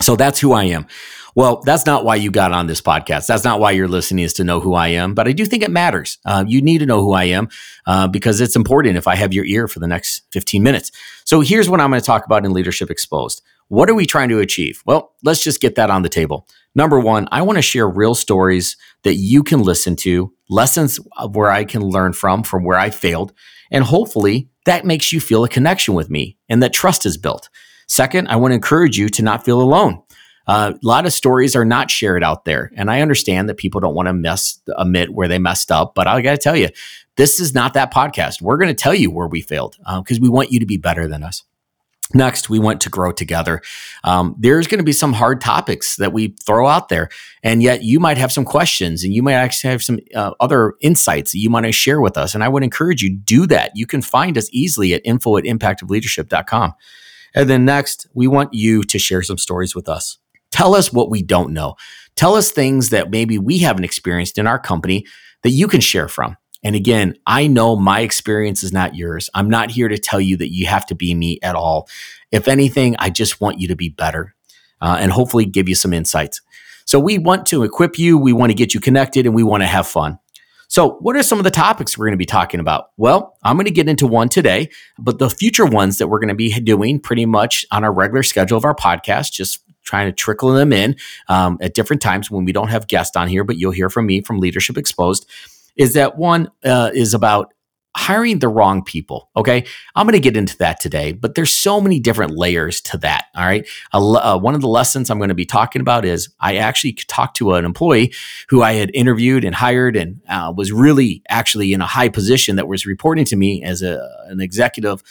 So 0.00 0.16
that's 0.16 0.40
who 0.40 0.52
I 0.52 0.64
am. 0.64 0.86
Well, 1.34 1.62
that's 1.64 1.86
not 1.86 2.04
why 2.04 2.16
you 2.16 2.30
got 2.30 2.52
on 2.52 2.66
this 2.66 2.80
podcast. 2.80 3.26
That's 3.26 3.44
not 3.44 3.60
why 3.60 3.70
you're 3.70 3.88
listening 3.88 4.24
is 4.24 4.32
to 4.34 4.44
know 4.44 4.58
who 4.58 4.74
I 4.74 4.88
am. 4.88 5.14
But 5.14 5.28
I 5.28 5.32
do 5.32 5.44
think 5.44 5.62
it 5.62 5.70
matters. 5.70 6.18
Uh, 6.24 6.44
you 6.46 6.60
need 6.60 6.78
to 6.78 6.86
know 6.86 7.00
who 7.00 7.12
I 7.12 7.24
am 7.24 7.48
uh, 7.86 8.08
because 8.08 8.40
it's 8.40 8.56
important 8.56 8.96
if 8.96 9.06
I 9.06 9.14
have 9.14 9.32
your 9.32 9.44
ear 9.44 9.68
for 9.68 9.78
the 9.78 9.86
next 9.86 10.22
15 10.32 10.62
minutes. 10.62 10.90
So 11.24 11.40
here's 11.40 11.68
what 11.68 11.80
I'm 11.80 11.90
going 11.90 12.00
to 12.00 12.06
talk 12.06 12.24
about 12.26 12.44
in 12.44 12.52
Leadership 12.52 12.90
Exposed. 12.90 13.42
What 13.68 13.88
are 13.90 13.94
we 13.94 14.06
trying 14.06 14.30
to 14.30 14.40
achieve? 14.40 14.82
Well, 14.86 15.14
let's 15.22 15.42
just 15.42 15.60
get 15.60 15.74
that 15.76 15.90
on 15.90 16.02
the 16.02 16.08
table. 16.08 16.48
Number 16.74 16.98
one, 16.98 17.28
I 17.30 17.42
want 17.42 17.58
to 17.58 17.62
share 17.62 17.88
real 17.88 18.14
stories 18.14 18.76
that 19.02 19.14
you 19.14 19.42
can 19.42 19.62
listen 19.62 19.94
to, 19.96 20.32
lessons 20.48 20.98
where 21.30 21.50
I 21.50 21.64
can 21.64 21.82
learn 21.82 22.14
from, 22.14 22.42
from 22.42 22.64
where 22.64 22.78
I 22.78 22.90
failed. 22.90 23.32
And 23.70 23.84
hopefully 23.84 24.48
that 24.64 24.84
makes 24.84 25.12
you 25.12 25.20
feel 25.20 25.44
a 25.44 25.48
connection 25.48 25.94
with 25.94 26.08
me 26.10 26.36
and 26.48 26.62
that 26.62 26.72
trust 26.72 27.06
is 27.06 27.16
built. 27.16 27.48
Second, 27.88 28.28
I 28.28 28.36
want 28.36 28.52
to 28.52 28.56
encourage 28.56 28.98
you 28.98 29.08
to 29.08 29.22
not 29.22 29.44
feel 29.44 29.60
alone. 29.60 30.02
Uh, 30.46 30.72
a 30.74 30.86
lot 30.86 31.04
of 31.04 31.12
stories 31.12 31.54
are 31.54 31.64
not 31.64 31.90
shared 31.90 32.24
out 32.24 32.46
there. 32.46 32.70
And 32.74 32.90
I 32.90 33.02
understand 33.02 33.48
that 33.48 33.58
people 33.58 33.80
don't 33.80 33.94
want 33.94 34.06
to 34.06 34.14
mess, 34.14 34.60
admit 34.76 35.12
where 35.12 35.28
they 35.28 35.38
messed 35.38 35.70
up, 35.70 35.94
but 35.94 36.06
I 36.06 36.20
got 36.22 36.32
to 36.32 36.38
tell 36.38 36.56
you, 36.56 36.70
this 37.16 37.38
is 37.38 37.54
not 37.54 37.74
that 37.74 37.92
podcast. 37.92 38.40
We're 38.40 38.56
going 38.56 38.68
to 38.68 38.74
tell 38.74 38.94
you 38.94 39.10
where 39.10 39.26
we 39.26 39.42
failed 39.42 39.76
because 39.78 40.18
um, 40.18 40.22
we 40.22 40.28
want 40.28 40.50
you 40.50 40.60
to 40.60 40.66
be 40.66 40.78
better 40.78 41.06
than 41.06 41.22
us. 41.22 41.44
Next, 42.14 42.48
we 42.48 42.58
want 42.58 42.80
to 42.82 42.88
grow 42.88 43.12
together. 43.12 43.60
Um, 44.02 44.34
there's 44.38 44.66
going 44.66 44.78
to 44.78 44.84
be 44.84 44.92
some 44.92 45.12
hard 45.12 45.42
topics 45.42 45.96
that 45.96 46.14
we 46.14 46.28
throw 46.42 46.66
out 46.66 46.88
there, 46.88 47.10
and 47.42 47.62
yet 47.62 47.82
you 47.82 48.00
might 48.00 48.16
have 48.16 48.32
some 48.32 48.46
questions, 48.46 49.04
and 49.04 49.12
you 49.12 49.22
might 49.22 49.34
actually 49.34 49.72
have 49.72 49.82
some 49.82 49.98
uh, 50.14 50.32
other 50.40 50.72
insights 50.80 51.32
that 51.32 51.38
you 51.38 51.50
want 51.50 51.66
to 51.66 51.72
share 51.72 52.00
with 52.00 52.16
us. 52.16 52.34
And 52.34 52.42
I 52.42 52.48
would 52.48 52.62
encourage 52.62 53.02
you 53.02 53.14
do 53.14 53.46
that. 53.48 53.72
You 53.74 53.86
can 53.86 54.00
find 54.00 54.38
us 54.38 54.48
easily 54.52 54.94
at 54.94 55.02
info 55.04 55.36
at 55.36 55.44
impactofleadership.com. 55.44 56.72
And 57.34 57.48
then 57.48 57.64
next, 57.64 58.06
we 58.14 58.26
want 58.26 58.54
you 58.54 58.82
to 58.84 58.98
share 58.98 59.22
some 59.22 59.38
stories 59.38 59.74
with 59.74 59.88
us. 59.88 60.18
Tell 60.50 60.74
us 60.74 60.92
what 60.92 61.10
we 61.10 61.22
don't 61.22 61.52
know. 61.52 61.76
Tell 62.16 62.34
us 62.34 62.50
things 62.50 62.90
that 62.90 63.10
maybe 63.10 63.38
we 63.38 63.58
haven't 63.58 63.84
experienced 63.84 64.38
in 64.38 64.46
our 64.46 64.58
company 64.58 65.06
that 65.42 65.50
you 65.50 65.68
can 65.68 65.80
share 65.80 66.08
from. 66.08 66.36
And 66.64 66.74
again, 66.74 67.14
I 67.26 67.46
know 67.46 67.76
my 67.76 68.00
experience 68.00 68.64
is 68.64 68.72
not 68.72 68.96
yours. 68.96 69.30
I'm 69.34 69.48
not 69.48 69.70
here 69.70 69.88
to 69.88 69.98
tell 69.98 70.20
you 70.20 70.36
that 70.38 70.52
you 70.52 70.66
have 70.66 70.86
to 70.86 70.94
be 70.94 71.14
me 71.14 71.38
at 71.42 71.54
all. 71.54 71.88
If 72.32 72.48
anything, 72.48 72.96
I 72.98 73.10
just 73.10 73.40
want 73.40 73.60
you 73.60 73.68
to 73.68 73.76
be 73.76 73.90
better 73.90 74.34
uh, 74.80 74.96
and 74.98 75.12
hopefully 75.12 75.44
give 75.44 75.68
you 75.68 75.74
some 75.74 75.92
insights. 75.92 76.40
So 76.84 76.98
we 76.98 77.18
want 77.18 77.46
to 77.46 77.62
equip 77.62 77.98
you, 77.98 78.18
we 78.18 78.32
want 78.32 78.50
to 78.50 78.54
get 78.54 78.74
you 78.74 78.80
connected, 78.80 79.26
and 79.26 79.34
we 79.34 79.42
want 79.42 79.62
to 79.62 79.66
have 79.66 79.86
fun. 79.86 80.18
So, 80.78 80.90
what 81.00 81.16
are 81.16 81.24
some 81.24 81.38
of 81.38 81.44
the 81.44 81.50
topics 81.50 81.98
we're 81.98 82.06
going 82.06 82.12
to 82.12 82.18
be 82.18 82.24
talking 82.24 82.60
about? 82.60 82.90
Well, 82.96 83.36
I'm 83.42 83.56
going 83.56 83.64
to 83.64 83.72
get 83.72 83.88
into 83.88 84.06
one 84.06 84.28
today, 84.28 84.70
but 84.96 85.18
the 85.18 85.28
future 85.28 85.66
ones 85.66 85.98
that 85.98 86.06
we're 86.06 86.20
going 86.20 86.28
to 86.28 86.36
be 86.36 86.52
doing 86.60 87.00
pretty 87.00 87.26
much 87.26 87.66
on 87.72 87.82
our 87.82 87.92
regular 87.92 88.22
schedule 88.22 88.56
of 88.56 88.64
our 88.64 88.76
podcast, 88.76 89.32
just 89.32 89.58
trying 89.82 90.06
to 90.06 90.12
trickle 90.12 90.52
them 90.52 90.72
in 90.72 90.94
um, 91.26 91.58
at 91.60 91.74
different 91.74 92.00
times 92.00 92.30
when 92.30 92.44
we 92.44 92.52
don't 92.52 92.68
have 92.68 92.86
guests 92.86 93.16
on 93.16 93.26
here, 93.26 93.42
but 93.42 93.56
you'll 93.56 93.72
hear 93.72 93.90
from 93.90 94.06
me 94.06 94.20
from 94.20 94.38
Leadership 94.38 94.78
Exposed. 94.78 95.28
Is 95.74 95.94
that 95.94 96.16
one 96.16 96.48
uh, 96.64 96.92
is 96.94 97.12
about 97.12 97.52
hiring 97.98 98.38
the 98.38 98.48
wrong 98.48 98.84
people. 98.84 99.28
Okay. 99.36 99.64
I'm 99.96 100.06
going 100.06 100.12
to 100.12 100.20
get 100.20 100.36
into 100.36 100.56
that 100.58 100.78
today, 100.78 101.10
but 101.10 101.34
there's 101.34 101.52
so 101.52 101.80
many 101.80 101.98
different 101.98 102.36
layers 102.36 102.80
to 102.82 102.98
that. 102.98 103.26
All 103.34 103.44
right. 103.44 103.68
Uh, 103.92 104.38
one 104.38 104.54
of 104.54 104.60
the 104.60 104.68
lessons 104.68 105.10
I'm 105.10 105.18
going 105.18 105.30
to 105.30 105.34
be 105.34 105.44
talking 105.44 105.80
about 105.80 106.04
is 106.04 106.28
I 106.38 106.56
actually 106.56 106.92
talked 107.08 107.36
to 107.38 107.54
an 107.54 107.64
employee 107.64 108.14
who 108.50 108.62
I 108.62 108.74
had 108.74 108.92
interviewed 108.94 109.44
and 109.44 109.52
hired 109.52 109.96
and 109.96 110.20
uh, 110.28 110.52
was 110.56 110.70
really 110.70 111.22
actually 111.28 111.72
in 111.72 111.80
a 111.80 111.86
high 111.86 112.08
position 112.08 112.54
that 112.54 112.68
was 112.68 112.86
reporting 112.86 113.24
to 113.26 113.36
me 113.36 113.64
as 113.64 113.82
a, 113.82 114.08
an 114.28 114.40
executive. 114.40 115.02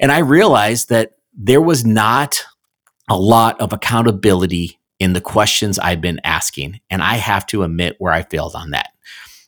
And 0.00 0.10
I 0.10 0.20
realized 0.20 0.88
that 0.88 1.12
there 1.34 1.60
was 1.60 1.84
not 1.84 2.42
a 3.10 3.16
lot 3.16 3.60
of 3.60 3.74
accountability 3.74 4.80
in 4.98 5.12
the 5.12 5.20
questions 5.20 5.78
I've 5.78 6.00
been 6.00 6.20
asking. 6.24 6.80
And 6.88 7.02
I 7.02 7.16
have 7.16 7.44
to 7.48 7.62
admit 7.62 7.96
where 7.98 8.12
I 8.12 8.22
failed 8.22 8.54
on 8.54 8.70
that. 8.70 8.92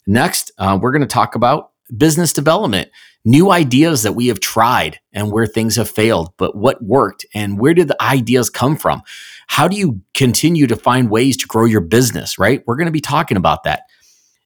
Next, 0.06 0.52
uh, 0.58 0.78
we're 0.80 0.92
going 0.92 1.00
to 1.00 1.06
talk 1.06 1.34
about 1.34 1.70
business 1.96 2.32
development, 2.32 2.90
new 3.24 3.50
ideas 3.50 4.02
that 4.02 4.12
we 4.12 4.26
have 4.28 4.40
tried 4.40 5.00
and 5.12 5.32
where 5.32 5.46
things 5.46 5.76
have 5.76 5.90
failed, 5.90 6.32
but 6.36 6.56
what 6.56 6.82
worked 6.82 7.24
and 7.34 7.58
where 7.58 7.74
did 7.74 7.88
the 7.88 8.02
ideas 8.02 8.50
come 8.50 8.76
from? 8.76 9.02
How 9.46 9.68
do 9.68 9.76
you 9.76 10.00
continue 10.14 10.66
to 10.66 10.76
find 10.76 11.10
ways 11.10 11.36
to 11.38 11.46
grow 11.46 11.64
your 11.64 11.80
business, 11.80 12.38
right? 12.38 12.62
We're 12.66 12.76
going 12.76 12.86
to 12.86 12.92
be 12.92 13.00
talking 13.00 13.36
about 13.36 13.64
that. 13.64 13.82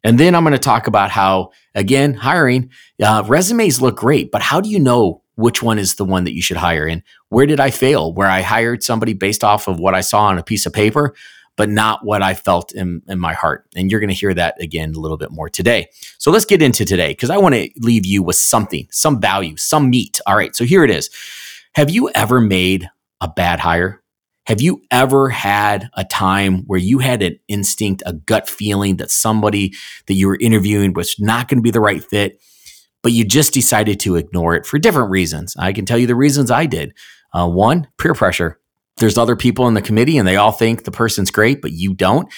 And 0.04 0.18
then 0.18 0.34
I'm 0.34 0.44
going 0.44 0.52
to 0.52 0.58
talk 0.58 0.86
about 0.86 1.10
how, 1.10 1.50
again, 1.74 2.14
hiring 2.14 2.70
uh, 3.02 3.24
resumes 3.26 3.80
look 3.80 3.96
great, 3.96 4.30
but 4.30 4.42
how 4.42 4.60
do 4.60 4.68
you 4.68 4.78
know 4.78 5.22
which 5.34 5.62
one 5.62 5.78
is 5.78 5.96
the 5.96 6.04
one 6.04 6.24
that 6.24 6.34
you 6.34 6.42
should 6.42 6.56
hire? 6.56 6.86
And 6.86 7.02
where 7.28 7.46
did 7.46 7.60
I 7.60 7.70
fail? 7.70 8.12
Where 8.12 8.28
I 8.28 8.42
hired 8.42 8.82
somebody 8.82 9.12
based 9.12 9.42
off 9.42 9.68
of 9.68 9.78
what 9.78 9.94
I 9.94 10.00
saw 10.00 10.24
on 10.24 10.38
a 10.38 10.42
piece 10.42 10.66
of 10.66 10.72
paper 10.72 11.14
but 11.58 11.69
not 11.69 12.05
what 12.05 12.22
I 12.22 12.34
felt 12.34 12.72
in, 12.72 13.02
in 13.08 13.19
my 13.19 13.34
heart. 13.34 13.66
And 13.75 13.90
you're 13.90 13.99
going 13.99 14.08
to 14.08 14.14
hear 14.14 14.32
that 14.32 14.55
again 14.62 14.94
a 14.94 15.00
little 15.00 15.16
bit 15.16 15.32
more 15.32 15.50
today. 15.50 15.88
So 16.16 16.31
let's 16.31 16.44
get 16.44 16.62
into 16.62 16.84
today 16.84 17.08
because 17.08 17.31
I 17.31 17.37
want 17.37 17.56
to 17.56 17.69
leave 17.78 18.06
you 18.06 18.22
with 18.22 18.37
something, 18.37 18.87
some 18.93 19.20
value, 19.20 19.56
some 19.56 19.90
meat. 19.90 20.20
All 20.25 20.37
right. 20.37 20.55
So 20.55 20.64
here 20.64 20.85
it 20.85 20.90
is. 20.90 21.11
Have 21.75 21.90
you 21.90 22.11
ever 22.14 22.40
made 22.40 22.88
a 23.21 23.28
bad 23.28 23.59
hire? 23.59 24.00
Have 24.47 24.62
you 24.62 24.82
ever 24.92 25.28
had 25.30 25.90
a 25.94 26.04
time 26.04 26.62
where 26.68 26.78
you 26.78 27.00
had 27.00 27.23
an 27.23 27.38
instinct, 27.49 28.04
a 28.06 28.12
gut 28.12 28.49
feeling 28.49 28.97
that 28.99 29.11
somebody 29.11 29.75
that 30.06 30.14
you 30.14 30.28
were 30.28 30.38
interviewing 30.40 30.92
was 30.92 31.16
not 31.18 31.49
going 31.49 31.59
to 31.59 31.62
be 31.62 31.73
the 31.73 31.80
right 31.80 32.02
fit, 32.02 32.40
but 33.02 33.11
you 33.11 33.25
just 33.25 33.52
decided 33.52 33.99
to 34.00 34.14
ignore 34.14 34.54
it 34.54 34.64
for 34.64 34.78
different 34.78 35.11
reasons? 35.11 35.56
I 35.59 35.73
can 35.73 35.85
tell 35.85 35.99
you 35.99 36.06
the 36.06 36.14
reasons 36.14 36.52
I 36.52 36.66
did. 36.66 36.94
Uh, 37.32 37.49
one, 37.49 37.88
peer 37.99 38.14
pressure 38.14 38.61
there's 38.99 39.19
other 39.19 39.37
people 39.37 39.69
in 39.69 39.75
the 39.75 39.83
committee 39.83 40.19
and 40.19 40.26
they 40.26 40.37
all 40.37 40.52
think 40.52 40.85
the 40.85 40.90
person's 40.90 41.31
great, 41.31 41.62
but 41.62 41.73
you 41.73 41.95
don't. 41.95 42.33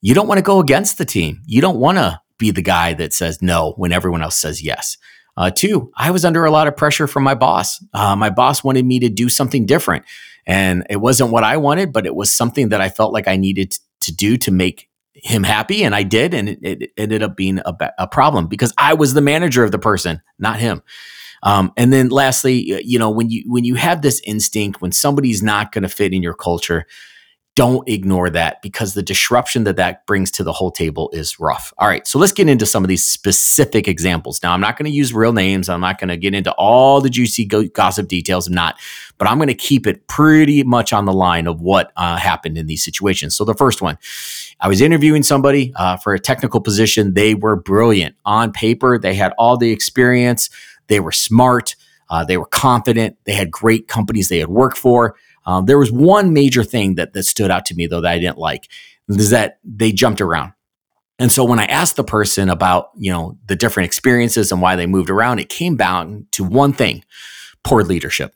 You 0.00 0.14
don't 0.14 0.28
want 0.28 0.38
to 0.38 0.42
go 0.42 0.60
against 0.60 0.98
the 0.98 1.04
team. 1.04 1.40
You 1.46 1.60
don't 1.60 1.78
want 1.78 1.98
to 1.98 2.20
be 2.38 2.50
the 2.50 2.62
guy 2.62 2.94
that 2.94 3.12
says 3.12 3.40
no 3.40 3.72
when 3.76 3.92
everyone 3.92 4.22
else 4.22 4.36
says 4.36 4.62
yes. 4.62 4.98
Uh, 5.36 5.50
two, 5.50 5.90
I 5.96 6.10
was 6.10 6.24
under 6.24 6.44
a 6.44 6.50
lot 6.50 6.68
of 6.68 6.76
pressure 6.76 7.06
from 7.06 7.24
my 7.24 7.34
boss. 7.34 7.82
Uh, 7.92 8.14
my 8.14 8.30
boss 8.30 8.62
wanted 8.62 8.84
me 8.84 9.00
to 9.00 9.08
do 9.08 9.28
something 9.28 9.66
different. 9.66 10.04
And 10.46 10.86
it 10.90 10.96
wasn't 10.96 11.30
what 11.30 11.42
I 11.42 11.56
wanted, 11.56 11.92
but 11.92 12.06
it 12.06 12.14
was 12.14 12.30
something 12.30 12.68
that 12.68 12.80
I 12.80 12.88
felt 12.88 13.12
like 13.12 13.26
I 13.26 13.36
needed 13.36 13.76
to 14.00 14.14
do 14.14 14.36
to 14.36 14.50
make 14.50 14.88
him 15.14 15.42
happy. 15.42 15.82
And 15.82 15.94
I 15.94 16.02
did. 16.02 16.34
And 16.34 16.50
it, 16.50 16.58
it 16.62 16.90
ended 16.96 17.22
up 17.22 17.36
being 17.36 17.60
a, 17.64 17.74
a 17.98 18.06
problem 18.06 18.46
because 18.46 18.72
I 18.76 18.94
was 18.94 19.14
the 19.14 19.20
manager 19.20 19.64
of 19.64 19.72
the 19.72 19.78
person, 19.78 20.20
not 20.38 20.60
him. 20.60 20.82
Um, 21.44 21.72
and 21.76 21.92
then 21.92 22.08
lastly, 22.08 22.82
you 22.84 22.98
know, 22.98 23.10
when 23.10 23.30
you 23.30 23.44
when 23.46 23.64
you 23.64 23.76
have 23.76 24.02
this 24.02 24.20
instinct 24.24 24.82
when 24.82 24.92
somebody's 24.92 25.42
not 25.42 25.70
going 25.70 25.82
to 25.82 25.88
fit 25.88 26.12
in 26.12 26.22
your 26.22 26.34
culture, 26.34 26.86
don't 27.56 27.88
ignore 27.88 28.30
that 28.30 28.60
because 28.62 28.94
the 28.94 29.02
disruption 29.02 29.62
that 29.64 29.76
that 29.76 30.04
brings 30.06 30.30
to 30.32 30.42
the 30.42 30.52
whole 30.52 30.72
table 30.72 31.08
is 31.12 31.38
rough. 31.38 31.72
All 31.78 31.86
right, 31.86 32.04
so 32.04 32.18
let's 32.18 32.32
get 32.32 32.48
into 32.48 32.66
some 32.66 32.82
of 32.82 32.88
these 32.88 33.08
specific 33.08 33.86
examples. 33.86 34.42
Now, 34.42 34.52
I'm 34.52 34.60
not 34.60 34.76
going 34.76 34.90
to 34.90 34.96
use 34.96 35.14
real 35.14 35.32
names. 35.32 35.68
I'm 35.68 35.80
not 35.80 36.00
going 36.00 36.08
to 36.08 36.16
get 36.16 36.34
into 36.34 36.52
all 36.54 37.00
the 37.00 37.10
juicy 37.10 37.44
gossip 37.44 38.08
details. 38.08 38.48
I'm 38.48 38.54
not, 38.54 38.80
but 39.18 39.28
I'm 39.28 39.38
going 39.38 39.48
to 39.48 39.54
keep 39.54 39.86
it 39.86 40.08
pretty 40.08 40.64
much 40.64 40.92
on 40.92 41.04
the 41.04 41.12
line 41.12 41.46
of 41.46 41.60
what 41.60 41.92
uh, 41.96 42.16
happened 42.16 42.58
in 42.58 42.66
these 42.66 42.84
situations. 42.84 43.36
So 43.36 43.44
the 43.44 43.54
first 43.54 43.80
one, 43.80 43.98
I 44.60 44.66
was 44.66 44.80
interviewing 44.80 45.22
somebody 45.22 45.72
uh, 45.76 45.96
for 45.96 46.12
a 46.12 46.18
technical 46.18 46.60
position. 46.60 47.14
They 47.14 47.34
were 47.34 47.54
brilliant 47.54 48.16
on 48.24 48.50
paper. 48.50 48.98
They 48.98 49.14
had 49.14 49.32
all 49.38 49.56
the 49.56 49.70
experience. 49.70 50.50
They 50.88 51.00
were 51.00 51.12
smart. 51.12 51.76
Uh, 52.10 52.24
they 52.24 52.36
were 52.36 52.46
confident. 52.46 53.16
They 53.24 53.32
had 53.32 53.50
great 53.50 53.88
companies 53.88 54.28
they 54.28 54.38
had 54.38 54.48
worked 54.48 54.78
for. 54.78 55.16
Um, 55.46 55.66
there 55.66 55.78
was 55.78 55.92
one 55.92 56.32
major 56.32 56.64
thing 56.64 56.94
that, 56.94 57.12
that 57.12 57.24
stood 57.24 57.50
out 57.50 57.66
to 57.66 57.74
me, 57.74 57.86
though, 57.86 58.00
that 58.00 58.12
I 58.12 58.18
didn't 58.18 58.38
like, 58.38 58.68
is 59.08 59.30
that 59.30 59.58
they 59.64 59.92
jumped 59.92 60.20
around. 60.20 60.52
And 61.18 61.30
so 61.30 61.44
when 61.44 61.60
I 61.60 61.66
asked 61.66 61.96
the 61.96 62.04
person 62.04 62.48
about, 62.48 62.90
you 62.96 63.12
know, 63.12 63.38
the 63.46 63.56
different 63.56 63.86
experiences 63.86 64.50
and 64.50 64.60
why 64.60 64.74
they 64.74 64.86
moved 64.86 65.10
around, 65.10 65.38
it 65.38 65.48
came 65.48 65.76
down 65.76 66.26
to 66.32 66.42
one 66.42 66.72
thing, 66.72 67.04
poor 67.62 67.82
leadership. 67.82 68.34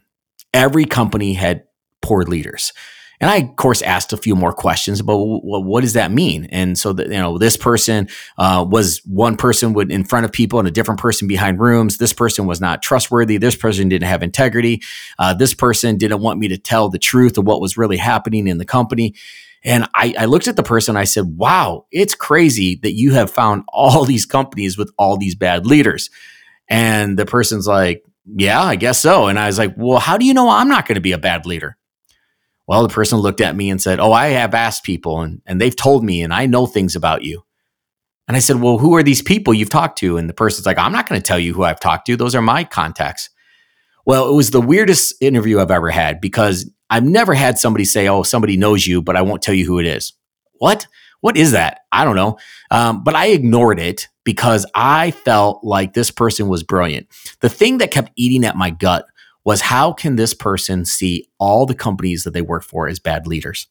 Every 0.55 0.85
company 0.85 1.35
had 1.35 1.65
poor 2.03 2.23
leaders. 2.23 2.73
And 3.21 3.31
I, 3.31 3.39
of 3.39 3.57
course, 3.57 3.83
asked 3.83 4.13
a 4.13 4.17
few 4.17 4.37
more 4.37 4.53
questions 4.53 5.01
about 5.01 5.17
well, 5.17 5.63
what 5.63 5.81
does 5.81 5.95
that 5.95 6.13
mean? 6.13 6.47
And 6.51 6.79
so 6.79 6.93
that, 6.93 7.09
you 7.09 7.15
know, 7.15 7.37
this 7.37 7.57
person 7.57 8.09
uh, 8.37 8.65
was 8.69 9.03
one 9.05 9.37
person 9.37 9.73
would 9.73 9.91
in 9.91 10.05
front 10.05 10.25
of 10.25 10.33
people 10.33 10.59
and 10.59 10.69
a 10.69 10.71
different 10.71 11.01
person 11.01 11.27
behind 11.27 11.59
rooms. 11.59 11.99
This 11.99 12.13
person 12.13 12.47
was 12.47 12.61
not 12.61 12.83
trustworthy. 12.83 13.37
This 13.37 13.57
person 13.57 13.89
didn't 13.89 14.09
have 14.09 14.23
integrity. 14.23 14.83
Uh, 15.19 15.35
this 15.35 15.55
person 15.55 15.97
didn't 15.97 16.21
want 16.21 16.39
me 16.39 16.49
to 16.49 16.59
tell 16.59 16.89
the 16.89 16.99
truth 16.99 17.39
of 17.39 17.45
what 17.45 17.61
was 17.61 17.77
really 17.77 17.97
happening 17.97 18.47
in 18.47 18.59
the 18.59 18.65
company. 18.65 19.15
And 19.65 19.89
I, 19.95 20.15
I 20.17 20.25
looked 20.27 20.47
at 20.47 20.57
the 20.57 20.63
person. 20.63 20.97
I 20.97 21.05
said, 21.05 21.25
wow, 21.37 21.87
it's 21.91 22.15
crazy 22.15 22.77
that 22.83 22.93
you 22.93 23.15
have 23.15 23.31
found 23.31 23.65
all 23.69 24.05
these 24.05 24.27
companies 24.27 24.79
with 24.79 24.93
all 24.99 25.17
these 25.17 25.35
bad 25.35 25.67
leaders. 25.67 26.11
And 26.69 27.19
the 27.19 27.27
person's 27.27 27.67
like, 27.67 28.05
yeah, 28.37 28.63
I 28.63 28.77
guess 28.77 29.01
so. 29.01 29.27
And 29.27 29.39
I 29.39 29.47
was 29.47 29.59
like, 29.59 29.75
well, 29.77 29.99
how 29.99 30.19
do 30.19 30.27
you 30.27 30.35
know 30.35 30.51
I'm 30.51 30.69
not 30.69 30.87
going 30.87 30.97
to 30.97 31.01
be 31.01 31.13
a 31.13 31.19
bad 31.19 31.47
leader? 31.47 31.78
Well, 32.69 32.83
the 32.87 32.93
person 32.93 33.19
looked 33.19 33.41
at 33.41 33.57
me 33.57 33.71
and 33.71 33.81
said, 33.81 33.99
Oh, 33.99 34.13
I 34.13 34.29
have 34.29 34.55
asked 34.55 34.85
people 34.85 35.23
and, 35.23 35.41
and 35.47 35.59
they've 35.59 35.75
told 35.75 36.05
me 36.05 36.23
and 36.23 36.35
I 36.35 36.45
know 36.45 36.67
things 36.67 36.95
about 36.95 37.25
you. 37.25 37.43
And 38.29 38.37
I 38.37 38.41
said, 38.41 38.61
Well, 38.61 38.77
who 38.77 38.95
are 38.95 39.03
these 39.03 39.23
people 39.23 39.55
you've 39.55 39.71
talked 39.71 39.99
to? 39.99 40.19
And 40.19 40.29
the 40.29 40.35
person's 40.35 40.67
like, 40.67 40.79
I'm 40.79 40.93
not 40.93 41.09
going 41.09 41.19
to 41.19 41.27
tell 41.27 41.39
you 41.39 41.55
who 41.55 41.65
I've 41.65 41.81
talked 41.81 42.07
to. 42.07 42.17
Those 42.17 42.35
are 42.35 42.43
my 42.43 42.65
contacts. 42.65 43.31
Well, 44.05 44.29
it 44.29 44.35
was 44.35 44.51
the 44.51 44.61
weirdest 44.61 45.15
interview 45.23 45.61
I've 45.61 45.71
ever 45.71 45.91
had 45.91 46.21
because 46.21 46.71
I've 46.91 47.05
never 47.05 47.33
had 47.33 47.59
somebody 47.59 47.87
say, 47.87 48.07
Oh, 48.07 48.23
somebody 48.23 48.59
knows 48.59 48.87
you, 48.87 49.01
but 49.01 49.17
I 49.17 49.23
won't 49.23 49.43
tell 49.43 49.55
you 49.55 49.65
who 49.65 49.79
it 49.79 49.87
is. 49.87 50.13
What? 50.59 50.87
What 51.21 51.39
is 51.39 51.53
that? 51.53 51.81
I 51.91 52.05
don't 52.05 52.17
know. 52.17 52.39
Um, 52.71 53.03
but 53.03 53.15
I 53.15 53.29
ignored 53.29 53.81
it 53.81 54.09
because 54.25 54.67
I 54.75 55.11
felt 55.11 55.65
like 55.65 55.95
this 55.95 56.11
person 56.11 56.49
was 56.49 56.63
brilliant. 56.63 57.09
The 57.41 57.49
thing 57.49 57.79
that 57.79 57.91
kept 57.91 58.13
eating 58.15 58.45
at 58.45 58.57
my 58.57 58.71
gut 58.71 59.07
was 59.49 59.63
how 59.63 59.95
can 59.95 60.17
this 60.17 60.35
person 60.35 60.85
see 60.85 61.27
all 61.39 61.65
the 61.65 61.75
companies 61.75 62.25
that 62.25 62.35
they 62.35 62.43
work 62.43 62.63
for 62.63 62.87
as 62.87 62.99
bad 62.99 63.27
leaders? 63.27 63.67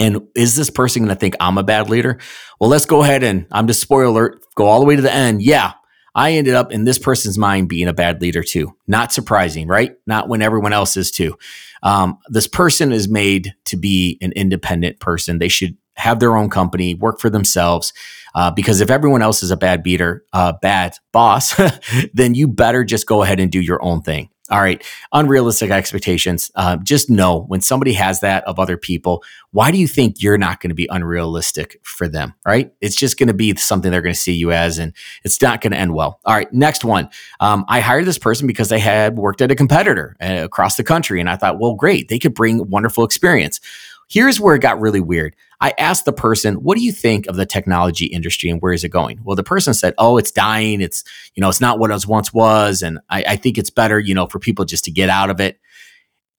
And 0.00 0.22
is 0.34 0.56
this 0.56 0.70
person 0.70 1.02
going 1.02 1.14
to 1.14 1.20
think 1.20 1.34
I'm 1.38 1.58
a 1.58 1.62
bad 1.62 1.90
leader? 1.90 2.18
Well, 2.58 2.70
let's 2.70 2.86
go 2.86 3.02
ahead 3.02 3.22
and 3.22 3.46
I'm 3.52 3.66
just 3.66 3.82
spoiler 3.82 4.06
alert, 4.06 4.46
go 4.54 4.64
all 4.64 4.80
the 4.80 4.86
way 4.86 4.96
to 4.96 5.02
the 5.02 5.12
end. 5.12 5.42
Yeah, 5.42 5.74
I 6.14 6.32
ended 6.32 6.54
up 6.54 6.72
in 6.72 6.84
this 6.84 6.98
person's 6.98 7.36
mind 7.36 7.68
being 7.68 7.88
a 7.88 7.92
bad 7.92 8.22
leader 8.22 8.42
too. 8.42 8.74
Not 8.86 9.12
surprising, 9.12 9.68
right? 9.68 9.92
Not 10.06 10.30
when 10.30 10.40
everyone 10.40 10.72
else 10.72 10.96
is 10.96 11.10
too. 11.10 11.36
Um, 11.82 12.16
this 12.28 12.48
person 12.48 12.90
is 12.90 13.06
made 13.06 13.52
to 13.66 13.76
be 13.76 14.16
an 14.22 14.32
independent 14.32 14.98
person. 14.98 15.40
They 15.40 15.48
should 15.48 15.76
have 15.96 16.20
their 16.20 16.38
own 16.38 16.48
company, 16.48 16.94
work 16.94 17.20
for 17.20 17.28
themselves. 17.28 17.92
Uh, 18.34 18.50
because 18.50 18.80
if 18.80 18.90
everyone 18.90 19.20
else 19.20 19.42
is 19.42 19.50
a 19.50 19.58
bad 19.58 19.82
beater, 19.82 20.24
uh, 20.32 20.54
bad 20.62 20.94
boss, 21.12 21.54
then 22.14 22.34
you 22.34 22.48
better 22.48 22.82
just 22.82 23.06
go 23.06 23.22
ahead 23.22 23.40
and 23.40 23.52
do 23.52 23.60
your 23.60 23.82
own 23.84 24.00
thing. 24.00 24.30
All 24.50 24.60
right, 24.60 24.84
unrealistic 25.12 25.70
expectations. 25.70 26.50
Uh, 26.54 26.76
just 26.76 27.10
know 27.10 27.42
when 27.48 27.60
somebody 27.60 27.92
has 27.94 28.20
that 28.20 28.44
of 28.44 28.58
other 28.58 28.76
people, 28.76 29.24
why 29.50 29.70
do 29.70 29.78
you 29.78 29.88
think 29.88 30.22
you're 30.22 30.38
not 30.38 30.60
going 30.60 30.70
to 30.70 30.74
be 30.74 30.88
unrealistic 30.90 31.80
for 31.82 32.08
them? 32.08 32.34
Right? 32.46 32.72
It's 32.80 32.96
just 32.96 33.18
going 33.18 33.28
to 33.28 33.34
be 33.34 33.54
something 33.56 33.90
they're 33.90 34.02
going 34.02 34.14
to 34.14 34.20
see 34.20 34.34
you 34.34 34.52
as, 34.52 34.78
and 34.78 34.92
it's 35.24 35.40
not 35.42 35.60
going 35.60 35.72
to 35.72 35.78
end 35.78 35.94
well. 35.94 36.20
All 36.24 36.34
right, 36.34 36.52
next 36.52 36.84
one. 36.84 37.08
Um, 37.40 37.64
I 37.68 37.80
hired 37.80 38.04
this 38.04 38.18
person 38.18 38.46
because 38.46 38.68
they 38.68 38.78
had 38.78 39.16
worked 39.16 39.40
at 39.40 39.50
a 39.50 39.54
competitor 39.54 40.16
uh, 40.20 40.42
across 40.44 40.76
the 40.76 40.84
country, 40.84 41.20
and 41.20 41.28
I 41.28 41.36
thought, 41.36 41.58
well, 41.58 41.74
great, 41.74 42.08
they 42.08 42.18
could 42.18 42.34
bring 42.34 42.68
wonderful 42.70 43.04
experience. 43.04 43.60
Here's 44.08 44.40
where 44.40 44.54
it 44.54 44.62
got 44.62 44.80
really 44.80 45.00
weird. 45.00 45.34
I 45.60 45.72
asked 45.78 46.04
the 46.04 46.12
person, 46.12 46.56
"What 46.56 46.76
do 46.76 46.84
you 46.84 46.92
think 46.92 47.26
of 47.26 47.36
the 47.36 47.46
technology 47.46 48.06
industry 48.06 48.50
and 48.50 48.60
where 48.60 48.72
is 48.72 48.84
it 48.84 48.90
going?" 48.90 49.20
Well, 49.24 49.36
the 49.36 49.42
person 49.42 49.74
said, 49.74 49.94
"Oh, 49.98 50.16
it's 50.16 50.30
dying. 50.30 50.80
It's 50.80 51.02
you 51.34 51.40
know, 51.40 51.48
it's 51.48 51.60
not 51.60 51.78
what 51.78 51.90
it 51.90 52.06
once 52.06 52.32
was, 52.32 52.82
and 52.82 52.98
I, 53.10 53.24
I 53.28 53.36
think 53.36 53.58
it's 53.58 53.70
better, 53.70 53.98
you 53.98 54.14
know, 54.14 54.26
for 54.26 54.38
people 54.38 54.64
just 54.64 54.84
to 54.84 54.90
get 54.90 55.08
out 55.08 55.30
of 55.30 55.40
it." 55.40 55.58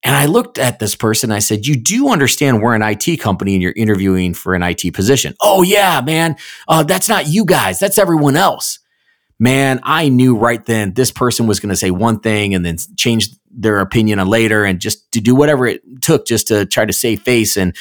And 0.03 0.15
I 0.15 0.27
looked 0.27 0.59
at 0.59 0.79
this 0.79 0.95
person. 0.95 1.31
I 1.31 1.39
said, 1.39 1.65
"You 1.65 1.75
do 1.75 2.09
understand 2.09 2.61
we're 2.61 2.75
an 2.75 2.83
IT 2.83 3.17
company, 3.19 3.53
and 3.53 3.61
you're 3.61 3.73
interviewing 3.75 4.33
for 4.33 4.53
an 4.53 4.63
IT 4.63 4.91
position." 4.93 5.33
Oh 5.41 5.63
yeah, 5.63 6.01
man. 6.01 6.35
Uh, 6.67 6.83
that's 6.83 7.09
not 7.09 7.27
you 7.27 7.43
guys. 7.43 7.79
That's 7.79 7.97
everyone 7.97 8.35
else 8.37 8.79
man, 9.39 9.79
I 9.83 10.09
knew 10.09 10.35
right 10.35 10.63
then 10.65 10.93
this 10.93 11.11
person 11.11 11.47
was 11.47 11.59
going 11.59 11.69
to 11.69 11.75
say 11.75 11.91
one 11.91 12.19
thing 12.19 12.55
and 12.55 12.65
then 12.65 12.77
change 12.95 13.29
their 13.51 13.79
opinion 13.79 14.19
on 14.19 14.27
later 14.27 14.65
and 14.65 14.79
just 14.79 15.11
to 15.11 15.21
do 15.21 15.35
whatever 15.35 15.65
it 15.65 15.81
took 16.01 16.25
just 16.25 16.47
to 16.47 16.65
try 16.65 16.85
to 16.85 16.93
save 16.93 17.21
face 17.21 17.57
and 17.57 17.75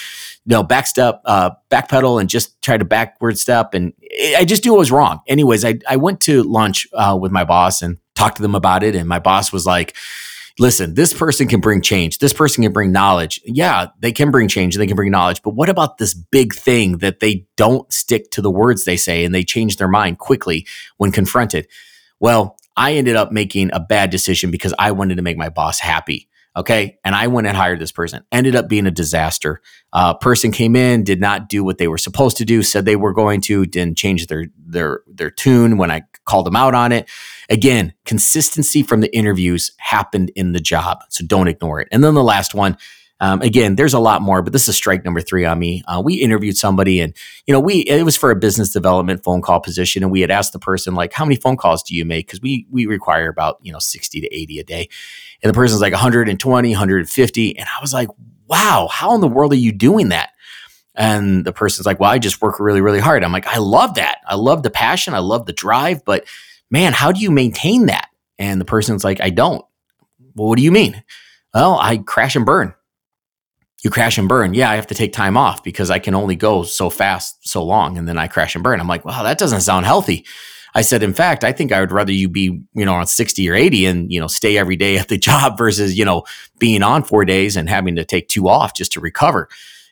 you 0.47 0.53
know 0.53 0.65
backstep 0.65 1.21
uh 1.27 1.51
backpedal 1.71 2.19
and 2.19 2.31
just 2.31 2.61
try 2.63 2.79
to 2.79 2.85
backward 2.85 3.39
step. 3.39 3.75
And 3.75 3.93
i 4.39 4.45
just 4.45 4.65
knew 4.65 4.75
it 4.75 4.79
was 4.79 4.91
wrong. 4.91 5.21
Anyways 5.27 5.65
i, 5.65 5.79
I 5.89 5.97
went 5.97 6.21
to 6.23 6.43
lunch 6.43 6.87
uh, 6.95 7.17
with 7.21 7.33
my 7.33 7.45
boss 7.45 7.83
and 7.83 7.99
talked 8.15 8.37
to 8.37 8.43
them 8.43 8.55
about 8.55 8.83
it. 8.83 8.95
And 8.95 9.09
my 9.09 9.19
boss 9.19 9.53
was 9.53 9.67
like 9.67 9.95
listen 10.59 10.95
this 10.95 11.13
person 11.13 11.47
can 11.47 11.61
bring 11.61 11.83
change 11.83 12.19
this 12.19 12.33
person 12.33 12.63
can 12.63 12.73
bring 12.73 12.93
knowledge 12.93 13.41
yeah 13.45 13.89
they 14.01 14.13
can 14.13 14.31
bring 14.31 14.49
change 14.49 14.75
and 14.75 14.83
they 14.83 14.87
can 14.87 14.97
bring 14.97 15.11
knowledge 15.11 15.43
but 15.43 15.51
what 15.51 15.69
about 15.69 15.99
this 15.99 16.15
big 16.15 16.55
thing 16.55 16.99
that 16.99 17.21
they 17.21 17.47
don't 17.57 17.93
stick 17.93 18.31
to 18.31 18.41
the 18.41 18.51
words 18.51 18.85
they 18.85 18.97
say 18.97 19.25
and 19.25 19.35
they 19.35 19.43
change 19.43 19.77
their 19.77 19.89
mind 19.89 20.19
quickly 20.19 20.67
when 20.97 21.13
confronted 21.13 21.67
well 22.21 22.57
I 22.77 22.95
ended 22.95 23.17
up 23.17 23.33
making 23.33 23.71
a 23.73 23.81
bad 23.81 24.11
decision 24.11 24.51
because 24.51 24.75
I 24.79 24.93
wanted 24.93 25.17
to 25.17 25.23
make 25.23 25.39
my 25.39 25.49
boss 25.49 25.81
happy. 25.81 26.29
Okay. 26.57 26.99
And 27.05 27.15
I 27.15 27.27
went 27.27 27.47
and 27.47 27.57
hired 27.57 27.79
this 27.79 27.93
person. 27.93 28.23
Ended 28.33 28.57
up 28.57 28.69
being 28.69 28.87
a 28.87 28.91
disaster. 28.91 29.61
Uh, 29.93 30.15
person 30.15 30.53
came 30.53 30.75
in, 30.75 31.05
did 31.05 31.21
not 31.21 31.49
do 31.49 31.65
what 31.65 31.79
they 31.79 31.89
were 31.89 31.99
supposed 31.99 32.39
to 32.39 32.45
do, 32.45 32.63
said 32.63 32.85
they 32.85 32.97
were 32.97 33.13
going 33.13 33.41
to, 33.43 33.67
didn't 33.67 33.99
change 33.99 34.27
their 34.27 34.47
their 34.57 35.01
their 35.07 35.31
tune 35.31 35.77
when 35.77 35.91
I 35.91 36.03
called 36.27 36.47
them 36.47 36.57
out 36.57 36.75
on 36.75 36.93
it. 36.93 37.09
Again, 37.49 37.95
consistency 38.05 38.83
from 38.83 39.01
the 39.01 39.15
interviews 39.17 39.73
happened 39.79 40.31
in 40.35 40.53
the 40.53 40.61
job. 40.61 40.99
So 41.09 41.25
don't 41.25 41.49
ignore 41.49 41.81
it. 41.81 41.89
And 41.91 42.05
then 42.05 42.15
the 42.15 42.25
last 42.25 42.55
one, 42.55 42.77
um, 43.19 43.41
again, 43.41 43.77
there's 43.77 43.95
a 43.95 43.99
lot 43.99 44.21
more, 44.21 44.43
but 44.43 44.53
this 44.53 44.69
is 44.69 44.77
strike 44.77 45.05
number 45.05 45.23
three 45.23 45.45
on 45.47 45.59
me. 45.59 45.83
Uh, 45.89 46.03
we 46.05 46.15
interviewed 46.15 46.57
somebody, 46.57 47.01
and 47.01 47.17
you 47.47 47.53
know, 47.53 47.61
we 47.61 47.77
it 47.77 48.05
was 48.05 48.17
for 48.17 48.31
a 48.31 48.37
business 48.37 48.73
development 48.73 49.25
phone 49.25 49.41
call 49.41 49.59
position, 49.59 50.03
and 50.03 50.13
we 50.13 50.21
had 50.21 50.31
asked 50.31 50.53
the 50.53 50.59
person 50.59 50.95
like, 50.95 51.15
"How 51.15 51.25
many 51.25 51.37
phone 51.37 51.57
calls 51.57 51.83
do 51.83 51.95
you 51.95 52.05
make?" 52.05 52.27
Because 52.27 52.43
we 52.43 52.67
we 52.71 52.85
require 52.85 53.31
about 53.31 53.57
you 53.63 53.73
know 53.73 53.79
60 53.79 54.21
to 54.21 54.35
80 54.35 54.59
a 54.59 54.65
day, 54.65 54.89
and 55.43 55.49
the 55.49 55.55
person's 55.55 55.81
like 55.81 55.95
120, 55.95 56.71
150, 56.71 57.57
and 57.57 57.67
I 57.67 57.81
was 57.81 57.95
like, 57.95 58.09
"Wow, 58.49 58.89
how 58.93 59.15
in 59.15 59.23
the 59.23 59.29
world 59.29 59.53
are 59.55 59.57
you 59.57 59.73
doing 59.73 60.11
that?" 60.11 60.31
And 60.97 61.45
the 61.45 61.53
person's 61.53 61.87
like, 61.87 62.01
"Well, 62.01 62.11
I 62.11 62.19
just 62.19 62.41
work 62.41 62.59
really, 62.59 62.81
really 62.81 63.01
hard." 63.01 63.23
I'm 63.23 63.33
like, 63.33 63.47
"I 63.47 63.59
love 63.59 63.95
that. 63.95 64.19
I 64.27 64.35
love 64.35 64.63
the 64.63 64.71
passion. 64.71 65.15
I 65.15 65.19
love 65.19 65.47
the 65.47 65.53
drive, 65.53 66.05
but 66.05 66.25
man, 66.71 66.93
how 66.93 67.13
do 67.13 67.21
you 67.21 67.31
maintain 67.31 67.87
that?" 67.87 68.09
And 68.39 68.61
the 68.61 68.65
person's 68.65 69.05
like, 69.05 69.21
"I 69.21 69.31
don't." 69.31 69.65
Well, 70.35 70.49
what 70.49 70.57
do 70.57 70.65
you 70.65 70.73
mean? 70.73 71.03
Well, 71.55 71.79
I 71.81 71.99
crash 71.99 72.37
and 72.37 72.47
burn 72.47 72.75
you 73.87 73.91
crash 73.91 74.19
and 74.19 74.29
burn. 74.29 74.53
Yeah, 74.53 74.69
I 74.69 74.75
have 74.75 74.89
to 74.89 74.95
take 74.95 75.13
time 75.13 75.37
off 75.37 75.63
because 75.63 75.91
I 75.91 76.01
can 76.01 76.15
only 76.15 76.35
go 76.35 76.65
so 76.65 76.91
fast, 76.91 77.49
so 77.49 77.63
long, 77.63 77.97
and 77.97 78.09
then 78.09 78.19
I 78.19 78.27
crash 78.27 78.57
and 78.57 78.65
burn. 78.65 78.81
I'm 78.81 78.89
like, 78.89 79.05
wow, 79.05 79.23
that 79.23 79.39
doesn't 79.39 79.61
sound 79.61 79.87
healthy. 79.87 80.27
I 80.75 80.83
said, 80.83 81.05
in 81.05 81.15
fact, 81.15 81.45
I 81.45 81.53
think 81.53 81.71
I 81.71 81.79
would 81.81 81.93
rather 81.93 82.13
you 82.13 82.29
be, 82.29 82.63
you 82.75 82.85
know, 82.85 82.95
on 82.95 83.07
60 83.07 83.49
or 83.49 83.55
80 83.55 83.87
and, 83.87 84.13
you 84.13 84.19
know, 84.19 84.27
stay 84.27 84.59
every 84.59 84.75
day 84.75 84.99
at 84.99 85.07
the 85.07 85.17
job 85.31 85.57
versus, 85.57 85.97
you 85.97 86.05
know, 86.05 86.25
being 86.59 86.83
on 86.83 87.05
four 87.05 87.25
days 87.25 87.57
and 87.57 87.69
having 87.69 87.95
to 87.95 88.05
take 88.05 88.29
two 88.29 88.49
off 88.49 88.75
just 88.75 88.93
to 88.93 89.01
recover. 89.01 89.49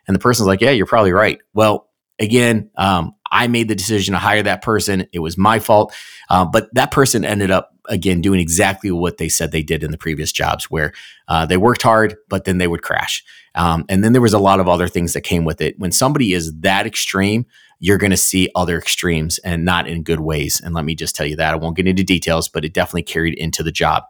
And 0.07 0.15
the 0.15 0.21
person's 0.21 0.47
like, 0.47 0.61
yeah, 0.61 0.71
you're 0.71 0.87
probably 0.87 1.13
right. 1.13 1.39
Well, 1.53 1.89
again, 2.19 2.71
um, 2.77 3.15
I 3.31 3.49
made 3.49 3.69
the 3.69 3.75
decision 3.75 4.13
to 4.13 4.19
hire 4.19 4.43
that 4.43 4.63
person. 4.63 5.07
It 5.13 5.19
was 5.19 5.37
my 5.37 5.59
fault. 5.59 5.93
Uh, 6.31 6.45
but 6.45 6.73
that 6.75 6.91
person 6.91 7.25
ended 7.25 7.51
up 7.51 7.75
again 7.89 8.21
doing 8.21 8.41
exactly 8.41 8.91
what 8.91 9.19
they 9.19 9.29
said 9.29 9.53
they 9.53 9.63
did 9.63 9.83
in 9.83 9.91
the 9.91 9.99
previous 9.99 10.33
jobs 10.33 10.71
where 10.71 10.93
uh, 11.29 11.45
they 11.47 11.57
worked 11.57 11.83
hard 11.83 12.17
but 12.29 12.45
then 12.45 12.59
they 12.59 12.67
would 12.67 12.83
crash 12.83 13.23
um, 13.55 13.85
and 13.89 14.03
then 14.03 14.13
there 14.13 14.23
was 14.23 14.33
a 14.33 14.39
lot 14.39 14.61
of 14.61 14.69
other 14.69 14.89
things 14.89 15.13
that 15.13 15.21
came 15.21 15.45
with 15.45 15.61
it 15.61 15.79
when 15.79 15.93
somebody 15.93 16.33
is 16.33 16.53
that 16.61 16.87
extreme 16.87 17.45
you're 17.81 17.99
going 17.99 18.11
to 18.11 18.17
see 18.17 18.49
other 18.55 18.79
extremes 18.79 19.39
and 19.39 19.65
not 19.65 19.87
in 19.87 20.03
good 20.03 20.21
ways 20.21 20.61
and 20.65 20.75
let 20.75 20.85
me 20.85 20.95
just 20.95 21.15
tell 21.15 21.27
you 21.27 21.37
that 21.37 21.53
i 21.53 21.57
won't 21.57 21.77
get 21.77 21.87
into 21.87 22.03
details 22.03 22.49
but 22.49 22.65
it 22.65 22.73
definitely 22.73 23.03
carried 23.03 23.35
into 23.35 23.63
the 23.63 23.73
job 23.73 24.05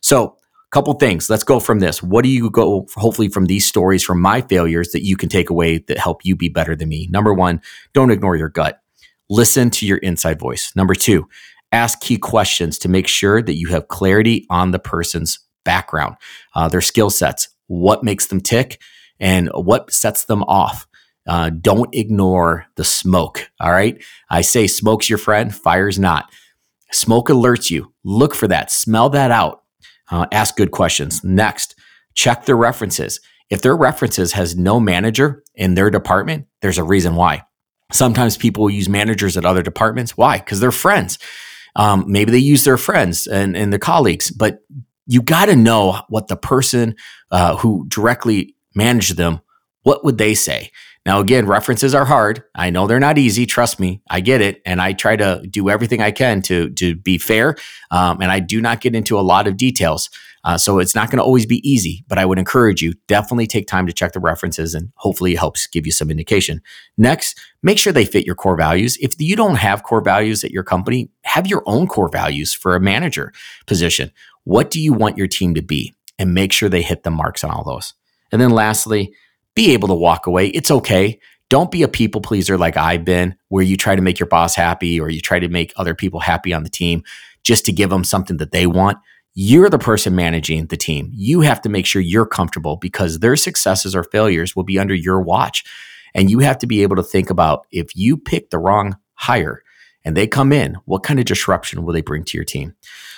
so 0.00 0.36
couple 0.70 0.92
things 0.94 1.28
let's 1.28 1.44
go 1.44 1.58
from 1.58 1.80
this 1.80 2.02
what 2.02 2.22
do 2.22 2.28
you 2.28 2.48
go 2.50 2.86
hopefully 2.94 3.28
from 3.28 3.46
these 3.46 3.66
stories 3.66 4.04
from 4.04 4.20
my 4.20 4.40
failures 4.42 4.92
that 4.92 5.04
you 5.04 5.16
can 5.16 5.28
take 5.28 5.50
away 5.50 5.78
that 5.78 5.98
help 5.98 6.24
you 6.24 6.36
be 6.36 6.48
better 6.48 6.76
than 6.76 6.88
me 6.88 7.08
number 7.10 7.34
one 7.34 7.60
don't 7.92 8.10
ignore 8.10 8.36
your 8.36 8.48
gut 8.48 8.80
listen 9.28 9.68
to 9.70 9.86
your 9.86 9.98
inside 9.98 10.38
voice 10.38 10.72
number 10.76 10.94
two 10.94 11.26
ask 11.72 12.00
key 12.00 12.18
questions 12.18 12.78
to 12.78 12.88
make 12.88 13.06
sure 13.06 13.42
that 13.42 13.56
you 13.56 13.68
have 13.68 13.88
clarity 13.88 14.46
on 14.50 14.70
the 14.70 14.78
person's 14.78 15.38
background, 15.64 16.16
uh, 16.54 16.68
their 16.68 16.80
skill 16.80 17.10
sets, 17.10 17.48
what 17.66 18.02
makes 18.02 18.26
them 18.26 18.40
tick, 18.40 18.80
and 19.18 19.48
what 19.54 19.92
sets 19.92 20.24
them 20.24 20.42
off. 20.44 20.86
Uh, 21.26 21.50
don't 21.50 21.94
ignore 21.94 22.66
the 22.76 22.84
smoke. 22.84 23.50
All 23.60 23.70
right. 23.70 24.02
I 24.30 24.40
say 24.40 24.66
smoke's 24.66 25.08
your 25.08 25.18
friend, 25.18 25.54
fire's 25.54 25.98
not. 25.98 26.30
Smoke 26.92 27.28
alerts 27.28 27.70
you. 27.70 27.92
Look 28.02 28.34
for 28.34 28.48
that. 28.48 28.72
Smell 28.72 29.10
that 29.10 29.30
out. 29.30 29.59
Uh, 30.10 30.26
ask 30.32 30.56
good 30.56 30.70
questions. 30.70 31.22
Next, 31.22 31.74
check 32.14 32.44
their 32.44 32.56
references. 32.56 33.20
If 33.48 33.62
their 33.62 33.76
references 33.76 34.32
has 34.32 34.56
no 34.56 34.80
manager 34.80 35.42
in 35.54 35.74
their 35.74 35.90
department, 35.90 36.46
there's 36.62 36.78
a 36.78 36.84
reason 36.84 37.16
why. 37.16 37.44
Sometimes 37.92 38.36
people 38.36 38.70
use 38.70 38.88
managers 38.88 39.36
at 39.36 39.44
other 39.44 39.62
departments. 39.62 40.16
Why? 40.16 40.38
Because 40.38 40.60
they're 40.60 40.70
friends. 40.70 41.18
Um, 41.76 42.04
maybe 42.06 42.30
they 42.30 42.38
use 42.38 42.64
their 42.64 42.76
friends 42.76 43.26
and, 43.26 43.56
and 43.56 43.72
their 43.72 43.80
colleagues, 43.80 44.30
but 44.30 44.60
you 45.06 45.22
got 45.22 45.46
to 45.46 45.56
know 45.56 46.00
what 46.08 46.28
the 46.28 46.36
person 46.36 46.94
uh, 47.30 47.56
who 47.56 47.86
directly 47.88 48.54
managed 48.74 49.16
them 49.16 49.40
what 49.82 50.04
would 50.04 50.18
they 50.18 50.34
say? 50.34 50.70
Now, 51.10 51.18
again, 51.18 51.44
references 51.44 51.92
are 51.92 52.04
hard. 52.04 52.44
I 52.54 52.70
know 52.70 52.86
they're 52.86 53.00
not 53.00 53.18
easy. 53.18 53.44
Trust 53.44 53.80
me, 53.80 54.00
I 54.08 54.20
get 54.20 54.40
it, 54.40 54.62
and 54.64 54.80
I 54.80 54.92
try 54.92 55.16
to 55.16 55.44
do 55.50 55.68
everything 55.68 56.00
I 56.00 56.12
can 56.12 56.40
to 56.42 56.70
to 56.74 56.94
be 56.94 57.18
fair. 57.18 57.56
Um, 57.90 58.22
and 58.22 58.30
I 58.30 58.38
do 58.38 58.60
not 58.60 58.80
get 58.80 58.94
into 58.94 59.18
a 59.18 59.20
lot 59.20 59.48
of 59.48 59.56
details, 59.56 60.08
uh, 60.44 60.56
so 60.56 60.78
it's 60.78 60.94
not 60.94 61.10
going 61.10 61.16
to 61.16 61.24
always 61.24 61.46
be 61.46 61.68
easy. 61.68 62.04
But 62.06 62.18
I 62.18 62.24
would 62.24 62.38
encourage 62.38 62.80
you 62.80 62.92
definitely 63.08 63.48
take 63.48 63.66
time 63.66 63.88
to 63.88 63.92
check 63.92 64.12
the 64.12 64.20
references, 64.20 64.72
and 64.72 64.92
hopefully, 64.94 65.32
it 65.32 65.40
helps 65.40 65.66
give 65.66 65.84
you 65.84 65.90
some 65.90 66.12
indication. 66.12 66.62
Next, 66.96 67.36
make 67.60 67.78
sure 67.78 67.92
they 67.92 68.04
fit 68.04 68.24
your 68.24 68.36
core 68.36 68.56
values. 68.56 68.96
If 69.00 69.14
you 69.18 69.34
don't 69.34 69.56
have 69.56 69.82
core 69.82 70.04
values 70.04 70.44
at 70.44 70.52
your 70.52 70.62
company, 70.62 71.10
have 71.22 71.48
your 71.48 71.64
own 71.66 71.88
core 71.88 72.08
values 72.08 72.54
for 72.54 72.76
a 72.76 72.80
manager 72.80 73.32
position. 73.66 74.12
What 74.44 74.70
do 74.70 74.80
you 74.80 74.92
want 74.92 75.18
your 75.18 75.26
team 75.26 75.54
to 75.54 75.62
be, 75.62 75.92
and 76.20 76.34
make 76.34 76.52
sure 76.52 76.68
they 76.68 76.82
hit 76.82 77.02
the 77.02 77.10
marks 77.10 77.42
on 77.42 77.50
all 77.50 77.64
those. 77.64 77.94
And 78.30 78.40
then 78.40 78.50
lastly 78.50 79.12
be 79.54 79.72
able 79.72 79.88
to 79.88 79.94
walk 79.94 80.26
away. 80.26 80.48
It's 80.48 80.70
okay. 80.70 81.18
Don't 81.48 81.70
be 81.70 81.82
a 81.82 81.88
people 81.88 82.20
pleaser 82.20 82.56
like 82.56 82.76
I've 82.76 83.04
been, 83.04 83.34
where 83.48 83.64
you 83.64 83.76
try 83.76 83.96
to 83.96 84.02
make 84.02 84.20
your 84.20 84.28
boss 84.28 84.54
happy 84.54 85.00
or 85.00 85.10
you 85.10 85.20
try 85.20 85.40
to 85.40 85.48
make 85.48 85.72
other 85.76 85.94
people 85.94 86.20
happy 86.20 86.52
on 86.52 86.62
the 86.62 86.70
team 86.70 87.02
just 87.42 87.64
to 87.64 87.72
give 87.72 87.90
them 87.90 88.04
something 88.04 88.36
that 88.36 88.52
they 88.52 88.66
want. 88.66 88.98
You're 89.34 89.70
the 89.70 89.78
person 89.78 90.14
managing 90.14 90.66
the 90.66 90.76
team. 90.76 91.10
You 91.12 91.40
have 91.40 91.60
to 91.62 91.68
make 91.68 91.86
sure 91.86 92.02
you're 92.02 92.26
comfortable 92.26 92.76
because 92.76 93.18
their 93.18 93.36
successes 93.36 93.94
or 93.94 94.04
failures 94.04 94.54
will 94.54 94.64
be 94.64 94.78
under 94.78 94.94
your 94.94 95.20
watch. 95.20 95.64
And 96.14 96.30
you 96.30 96.40
have 96.40 96.58
to 96.58 96.66
be 96.66 96.82
able 96.82 96.96
to 96.96 97.02
think 97.02 97.30
about 97.30 97.66
if 97.70 97.94
you 97.96 98.16
pick 98.16 98.50
the 98.50 98.58
wrong 98.58 98.96
hire 99.14 99.62
and 100.04 100.16
they 100.16 100.26
come 100.26 100.52
in, 100.52 100.76
what 100.84 101.02
kind 101.02 101.20
of 101.20 101.26
disruption 101.26 101.84
will 101.84 101.92
they 101.92 102.00
bring 102.00 102.24
to 102.24 102.38
your 102.38 102.44
team? 102.44 102.74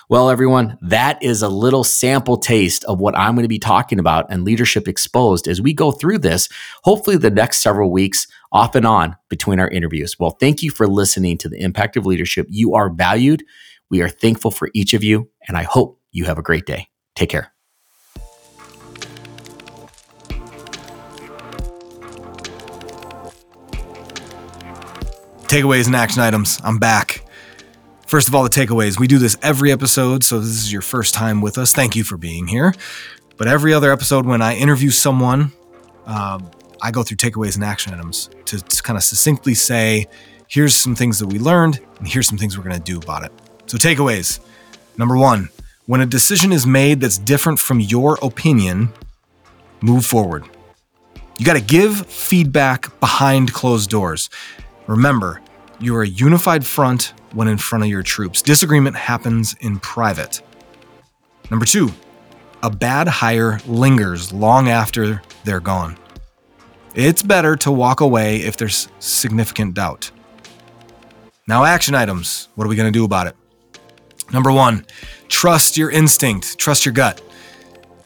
Well, 0.08 0.28
everyone, 0.30 0.78
that 0.82 1.22
is 1.22 1.42
a 1.42 1.48
little 1.48 1.84
sample 1.84 2.36
taste 2.36 2.84
of 2.84 2.98
what 2.98 3.16
I'm 3.16 3.34
going 3.34 3.44
to 3.44 3.48
be 3.48 3.58
talking 3.58 3.98
about 3.98 4.26
and 4.28 4.44
Leadership 4.44 4.88
Exposed 4.88 5.48
as 5.48 5.62
we 5.62 5.72
go 5.72 5.92
through 5.92 6.18
this, 6.18 6.48
hopefully, 6.82 7.16
the 7.16 7.30
next 7.30 7.58
several 7.58 7.90
weeks 7.90 8.26
off 8.50 8.74
and 8.74 8.86
on 8.86 9.16
between 9.28 9.60
our 9.60 9.68
interviews. 9.68 10.16
Well, 10.18 10.36
thank 10.38 10.62
you 10.62 10.70
for 10.70 10.86
listening 10.86 11.38
to 11.38 11.48
the 11.48 11.60
Impact 11.60 11.96
of 11.96 12.04
Leadership. 12.04 12.46
You 12.50 12.74
are 12.74 12.90
valued. 12.90 13.44
We 13.90 14.02
are 14.02 14.08
thankful 14.08 14.50
for 14.50 14.70
each 14.74 14.92
of 14.92 15.02
you, 15.04 15.30
and 15.48 15.56
I 15.56 15.62
hope 15.62 16.00
you 16.10 16.24
have 16.24 16.38
a 16.38 16.42
great 16.42 16.66
day. 16.66 16.88
Take 17.14 17.30
care. 17.30 17.52
Takeaways 25.46 25.86
and 25.86 25.94
action 25.94 26.22
items. 26.22 26.58
I'm 26.64 26.78
back. 26.78 27.21
First 28.12 28.28
of 28.28 28.34
all, 28.34 28.42
the 28.42 28.50
takeaways. 28.50 29.00
We 29.00 29.06
do 29.06 29.16
this 29.16 29.38
every 29.40 29.72
episode, 29.72 30.22
so 30.22 30.38
this 30.38 30.50
is 30.50 30.70
your 30.70 30.82
first 30.82 31.14
time 31.14 31.40
with 31.40 31.56
us. 31.56 31.72
Thank 31.72 31.96
you 31.96 32.04
for 32.04 32.18
being 32.18 32.46
here. 32.46 32.74
But 33.38 33.48
every 33.48 33.72
other 33.72 33.90
episode, 33.90 34.26
when 34.26 34.42
I 34.42 34.54
interview 34.54 34.90
someone, 34.90 35.50
um, 36.04 36.50
I 36.82 36.90
go 36.90 37.02
through 37.02 37.16
takeaways 37.16 37.54
and 37.54 37.64
action 37.64 37.94
items 37.94 38.28
to, 38.44 38.60
to 38.60 38.82
kind 38.82 38.98
of 38.98 39.02
succinctly 39.02 39.54
say, 39.54 40.08
here's 40.46 40.74
some 40.74 40.94
things 40.94 41.20
that 41.20 41.28
we 41.28 41.38
learned, 41.38 41.80
and 42.00 42.06
here's 42.06 42.28
some 42.28 42.36
things 42.36 42.58
we're 42.58 42.64
going 42.64 42.76
to 42.76 42.82
do 42.82 42.98
about 42.98 43.24
it. 43.24 43.32
So, 43.64 43.78
takeaways. 43.78 44.40
Number 44.98 45.16
one, 45.16 45.48
when 45.86 46.02
a 46.02 46.06
decision 46.06 46.52
is 46.52 46.66
made 46.66 47.00
that's 47.00 47.16
different 47.16 47.60
from 47.60 47.80
your 47.80 48.18
opinion, 48.20 48.92
move 49.80 50.04
forward. 50.04 50.44
You 51.38 51.46
got 51.46 51.54
to 51.54 51.62
give 51.62 52.06
feedback 52.08 53.00
behind 53.00 53.54
closed 53.54 53.88
doors. 53.88 54.28
Remember, 54.86 55.40
you 55.80 55.96
are 55.96 56.02
a 56.02 56.08
unified 56.08 56.66
front 56.66 57.14
when 57.34 57.48
in 57.48 57.58
front 57.58 57.84
of 57.84 57.90
your 57.90 58.02
troops. 58.02 58.42
Disagreement 58.42 58.96
happens 58.96 59.54
in 59.60 59.78
private. 59.78 60.40
Number 61.50 61.64
two, 61.66 61.90
a 62.62 62.70
bad 62.70 63.08
hire 63.08 63.60
lingers 63.66 64.32
long 64.32 64.68
after 64.68 65.22
they're 65.44 65.60
gone. 65.60 65.98
It's 66.94 67.22
better 67.22 67.56
to 67.56 67.70
walk 67.72 68.00
away 68.00 68.36
if 68.36 68.56
there's 68.56 68.88
significant 68.98 69.74
doubt. 69.74 70.10
Now, 71.48 71.64
action 71.64 71.94
items. 71.94 72.48
What 72.54 72.64
are 72.64 72.68
we 72.68 72.76
going 72.76 72.92
to 72.92 72.96
do 72.96 73.04
about 73.04 73.26
it? 73.26 73.36
Number 74.32 74.52
one, 74.52 74.86
trust 75.28 75.76
your 75.76 75.90
instinct, 75.90 76.58
trust 76.58 76.86
your 76.86 76.92
gut. 76.92 77.20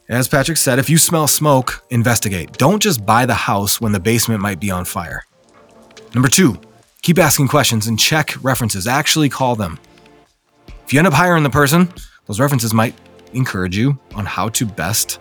As 0.08 0.28
Patrick 0.28 0.56
said, 0.56 0.78
if 0.78 0.88
you 0.88 0.98
smell 0.98 1.26
smoke, 1.26 1.84
investigate. 1.90 2.52
Don't 2.52 2.80
just 2.80 3.04
buy 3.04 3.26
the 3.26 3.34
house 3.34 3.80
when 3.80 3.92
the 3.92 4.00
basement 4.00 4.40
might 4.40 4.60
be 4.60 4.70
on 4.70 4.84
fire. 4.84 5.24
Number 6.14 6.28
two, 6.28 6.58
Keep 7.06 7.20
asking 7.20 7.46
questions 7.46 7.86
and 7.86 7.96
check 7.96 8.34
references. 8.42 8.88
Actually 8.88 9.28
call 9.28 9.54
them. 9.54 9.78
If 10.84 10.92
you 10.92 10.98
end 10.98 11.06
up 11.06 11.14
hiring 11.14 11.44
the 11.44 11.50
person, 11.50 11.88
those 12.26 12.40
references 12.40 12.74
might 12.74 12.96
encourage 13.32 13.76
you 13.76 13.96
on 14.16 14.26
how 14.26 14.48
to 14.48 14.66
best 14.66 15.20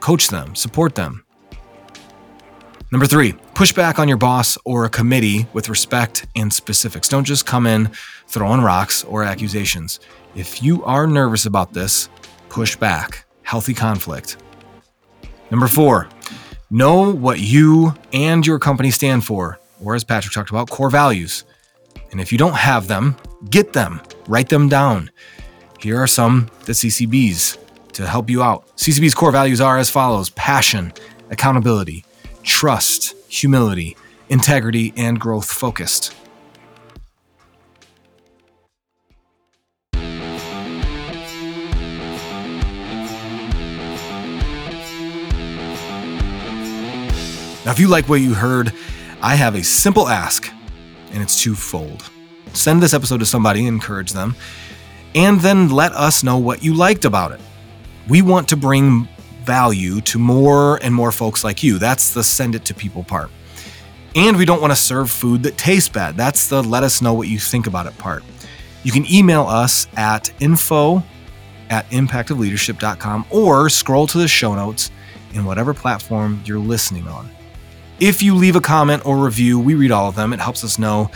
coach 0.00 0.28
them, 0.28 0.54
support 0.54 0.94
them. 0.94 1.22
Number 2.90 3.04
three, 3.04 3.34
push 3.52 3.70
back 3.70 3.98
on 3.98 4.08
your 4.08 4.16
boss 4.16 4.56
or 4.64 4.86
a 4.86 4.88
committee 4.88 5.46
with 5.52 5.68
respect 5.68 6.24
and 6.36 6.50
specifics. 6.50 7.06
Don't 7.06 7.24
just 7.24 7.44
come 7.44 7.66
in 7.66 7.90
throwing 8.28 8.62
rocks 8.62 9.04
or 9.04 9.24
accusations. 9.24 10.00
If 10.34 10.62
you 10.62 10.82
are 10.84 11.06
nervous 11.06 11.44
about 11.44 11.74
this, 11.74 12.08
push 12.48 12.76
back. 12.76 13.26
Healthy 13.42 13.74
conflict. 13.74 14.38
Number 15.50 15.68
four, 15.68 16.08
know 16.70 17.12
what 17.12 17.40
you 17.40 17.92
and 18.14 18.46
your 18.46 18.58
company 18.58 18.90
stand 18.90 19.26
for 19.26 19.60
or 19.84 19.94
as 19.94 20.04
Patrick 20.04 20.32
talked 20.32 20.50
about, 20.50 20.70
core 20.70 20.90
values. 20.90 21.44
And 22.10 22.20
if 22.20 22.32
you 22.32 22.38
don't 22.38 22.54
have 22.54 22.88
them, 22.88 23.16
get 23.50 23.72
them, 23.72 24.00
write 24.26 24.48
them 24.48 24.68
down. 24.68 25.10
Here 25.80 26.00
are 26.00 26.06
some 26.06 26.50
the 26.64 26.72
CCB's 26.72 27.58
to 27.92 28.06
help 28.06 28.30
you 28.30 28.42
out. 28.42 28.66
CCB's 28.76 29.14
core 29.14 29.32
values 29.32 29.60
are 29.60 29.78
as 29.78 29.90
follows 29.90 30.30
passion, 30.30 30.92
accountability, 31.30 32.04
trust, 32.42 33.14
humility, 33.28 33.96
integrity, 34.28 34.92
and 34.96 35.20
growth 35.20 35.50
focused. 35.50 36.14
Now, 47.64 47.70
if 47.70 47.78
you 47.78 47.88
like 47.88 48.10
what 48.10 48.20
you 48.20 48.34
heard, 48.34 48.74
I 49.24 49.36
have 49.36 49.54
a 49.54 49.64
simple 49.64 50.06
ask, 50.06 50.52
and 51.12 51.22
it's 51.22 51.42
twofold. 51.42 52.10
Send 52.52 52.82
this 52.82 52.92
episode 52.92 53.20
to 53.20 53.26
somebody, 53.26 53.66
encourage 53.66 54.12
them, 54.12 54.36
and 55.14 55.40
then 55.40 55.70
let 55.70 55.92
us 55.92 56.22
know 56.22 56.36
what 56.36 56.62
you 56.62 56.74
liked 56.74 57.06
about 57.06 57.32
it. 57.32 57.40
We 58.06 58.20
want 58.20 58.50
to 58.50 58.56
bring 58.58 59.08
value 59.42 60.02
to 60.02 60.18
more 60.18 60.76
and 60.82 60.94
more 60.94 61.10
folks 61.10 61.42
like 61.42 61.62
you. 61.62 61.78
That's 61.78 62.12
the 62.12 62.22
send 62.22 62.54
it 62.54 62.66
to 62.66 62.74
people 62.74 63.02
part. 63.02 63.30
And 64.14 64.36
we 64.36 64.44
don't 64.44 64.60
want 64.60 64.72
to 64.72 64.78
serve 64.78 65.10
food 65.10 65.44
that 65.44 65.56
tastes 65.56 65.88
bad. 65.88 66.18
That's 66.18 66.48
the 66.48 66.62
let 66.62 66.82
us 66.82 67.00
know 67.00 67.14
what 67.14 67.28
you 67.28 67.38
think 67.38 67.66
about 67.66 67.86
it 67.86 67.96
part. 67.96 68.24
You 68.82 68.92
can 68.92 69.10
email 69.10 69.46
us 69.46 69.88
at 69.96 70.30
info 70.42 71.02
at 71.70 71.88
impactofleadership.com 71.88 73.24
or 73.30 73.70
scroll 73.70 74.06
to 74.06 74.18
the 74.18 74.28
show 74.28 74.54
notes 74.54 74.90
in 75.32 75.46
whatever 75.46 75.72
platform 75.72 76.42
you're 76.44 76.58
listening 76.58 77.08
on. 77.08 77.30
If 78.00 78.22
you 78.22 78.34
leave 78.34 78.56
a 78.56 78.60
comment 78.60 79.06
or 79.06 79.18
review, 79.18 79.58
we 79.58 79.74
read 79.74 79.90
all 79.90 80.08
of 80.08 80.16
them. 80.16 80.32
It 80.32 80.40
helps 80.40 80.64
us 80.64 80.78
know 80.78 81.10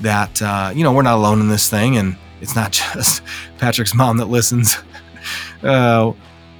that 0.00 0.42
uh, 0.42 0.72
you 0.74 0.82
know 0.82 0.92
we're 0.92 1.02
not 1.02 1.16
alone 1.16 1.40
in 1.40 1.48
this 1.48 1.68
thing, 1.68 1.96
and 1.96 2.16
it's 2.40 2.56
not 2.56 2.72
just 2.94 3.22
Patrick's 3.58 3.94
mom 3.94 4.16
that 4.18 4.26
listens. 4.26 4.76
uh, 5.62 6.12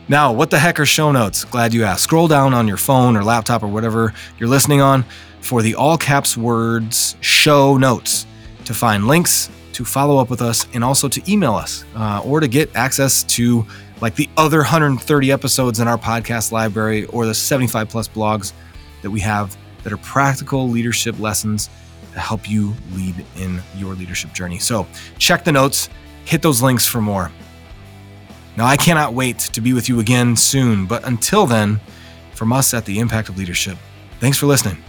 now, 0.06 0.32
what 0.32 0.50
the 0.50 0.58
heck 0.58 0.78
are 0.78 0.86
show 0.86 1.12
notes? 1.12 1.44
Glad 1.44 1.72
you 1.72 1.84
asked. 1.84 2.02
Scroll 2.02 2.28
down 2.28 2.52
on 2.52 2.68
your 2.68 2.76
phone 2.76 3.16
or 3.16 3.24
laptop 3.24 3.62
or 3.62 3.68
whatever 3.68 4.12
you're 4.38 4.48
listening 4.48 4.80
on 4.80 5.04
for 5.40 5.62
the 5.62 5.74
all 5.74 5.96
caps 5.96 6.36
words 6.36 7.16
show 7.20 7.76
notes 7.76 8.26
to 8.64 8.74
find 8.74 9.06
links 9.06 9.50
to 9.72 9.84
follow 9.84 10.18
up 10.18 10.30
with 10.30 10.40
us 10.40 10.66
and 10.72 10.84
also 10.84 11.08
to 11.08 11.22
email 11.30 11.54
us 11.54 11.84
uh, 11.96 12.22
or 12.24 12.40
to 12.40 12.48
get 12.48 12.74
access 12.76 13.24
to 13.24 13.66
like 14.00 14.14
the 14.14 14.28
other 14.36 14.58
130 14.58 15.32
episodes 15.32 15.80
in 15.80 15.88
our 15.88 15.98
podcast 15.98 16.52
library 16.52 17.06
or 17.06 17.26
the 17.26 17.34
75 17.34 17.88
plus 17.88 18.08
blogs 18.08 18.52
that 19.02 19.10
we 19.10 19.20
have 19.20 19.56
that 19.84 19.92
are 19.92 19.98
practical 19.98 20.68
leadership 20.68 21.18
lessons 21.20 21.70
to 22.12 22.18
help 22.20 22.48
you 22.48 22.74
lead 22.92 23.24
in 23.36 23.62
your 23.76 23.94
leadership 23.94 24.32
journey. 24.32 24.58
So 24.58 24.86
check 25.18 25.44
the 25.44 25.52
notes, 25.52 25.88
hit 26.24 26.42
those 26.42 26.62
links 26.62 26.86
for 26.86 27.00
more. 27.00 27.30
Now, 28.56 28.66
I 28.66 28.76
cannot 28.76 29.14
wait 29.14 29.38
to 29.38 29.60
be 29.60 29.72
with 29.72 29.88
you 29.88 29.98
again 30.00 30.36
soon, 30.36 30.86
but 30.86 31.04
until 31.06 31.44
then, 31.46 31.80
from 32.34 32.52
us 32.52 32.72
at 32.72 32.84
the 32.84 32.98
Impact 33.00 33.28
of 33.28 33.36
Leadership, 33.36 33.76
thanks 34.20 34.38
for 34.38 34.46
listening. 34.46 34.82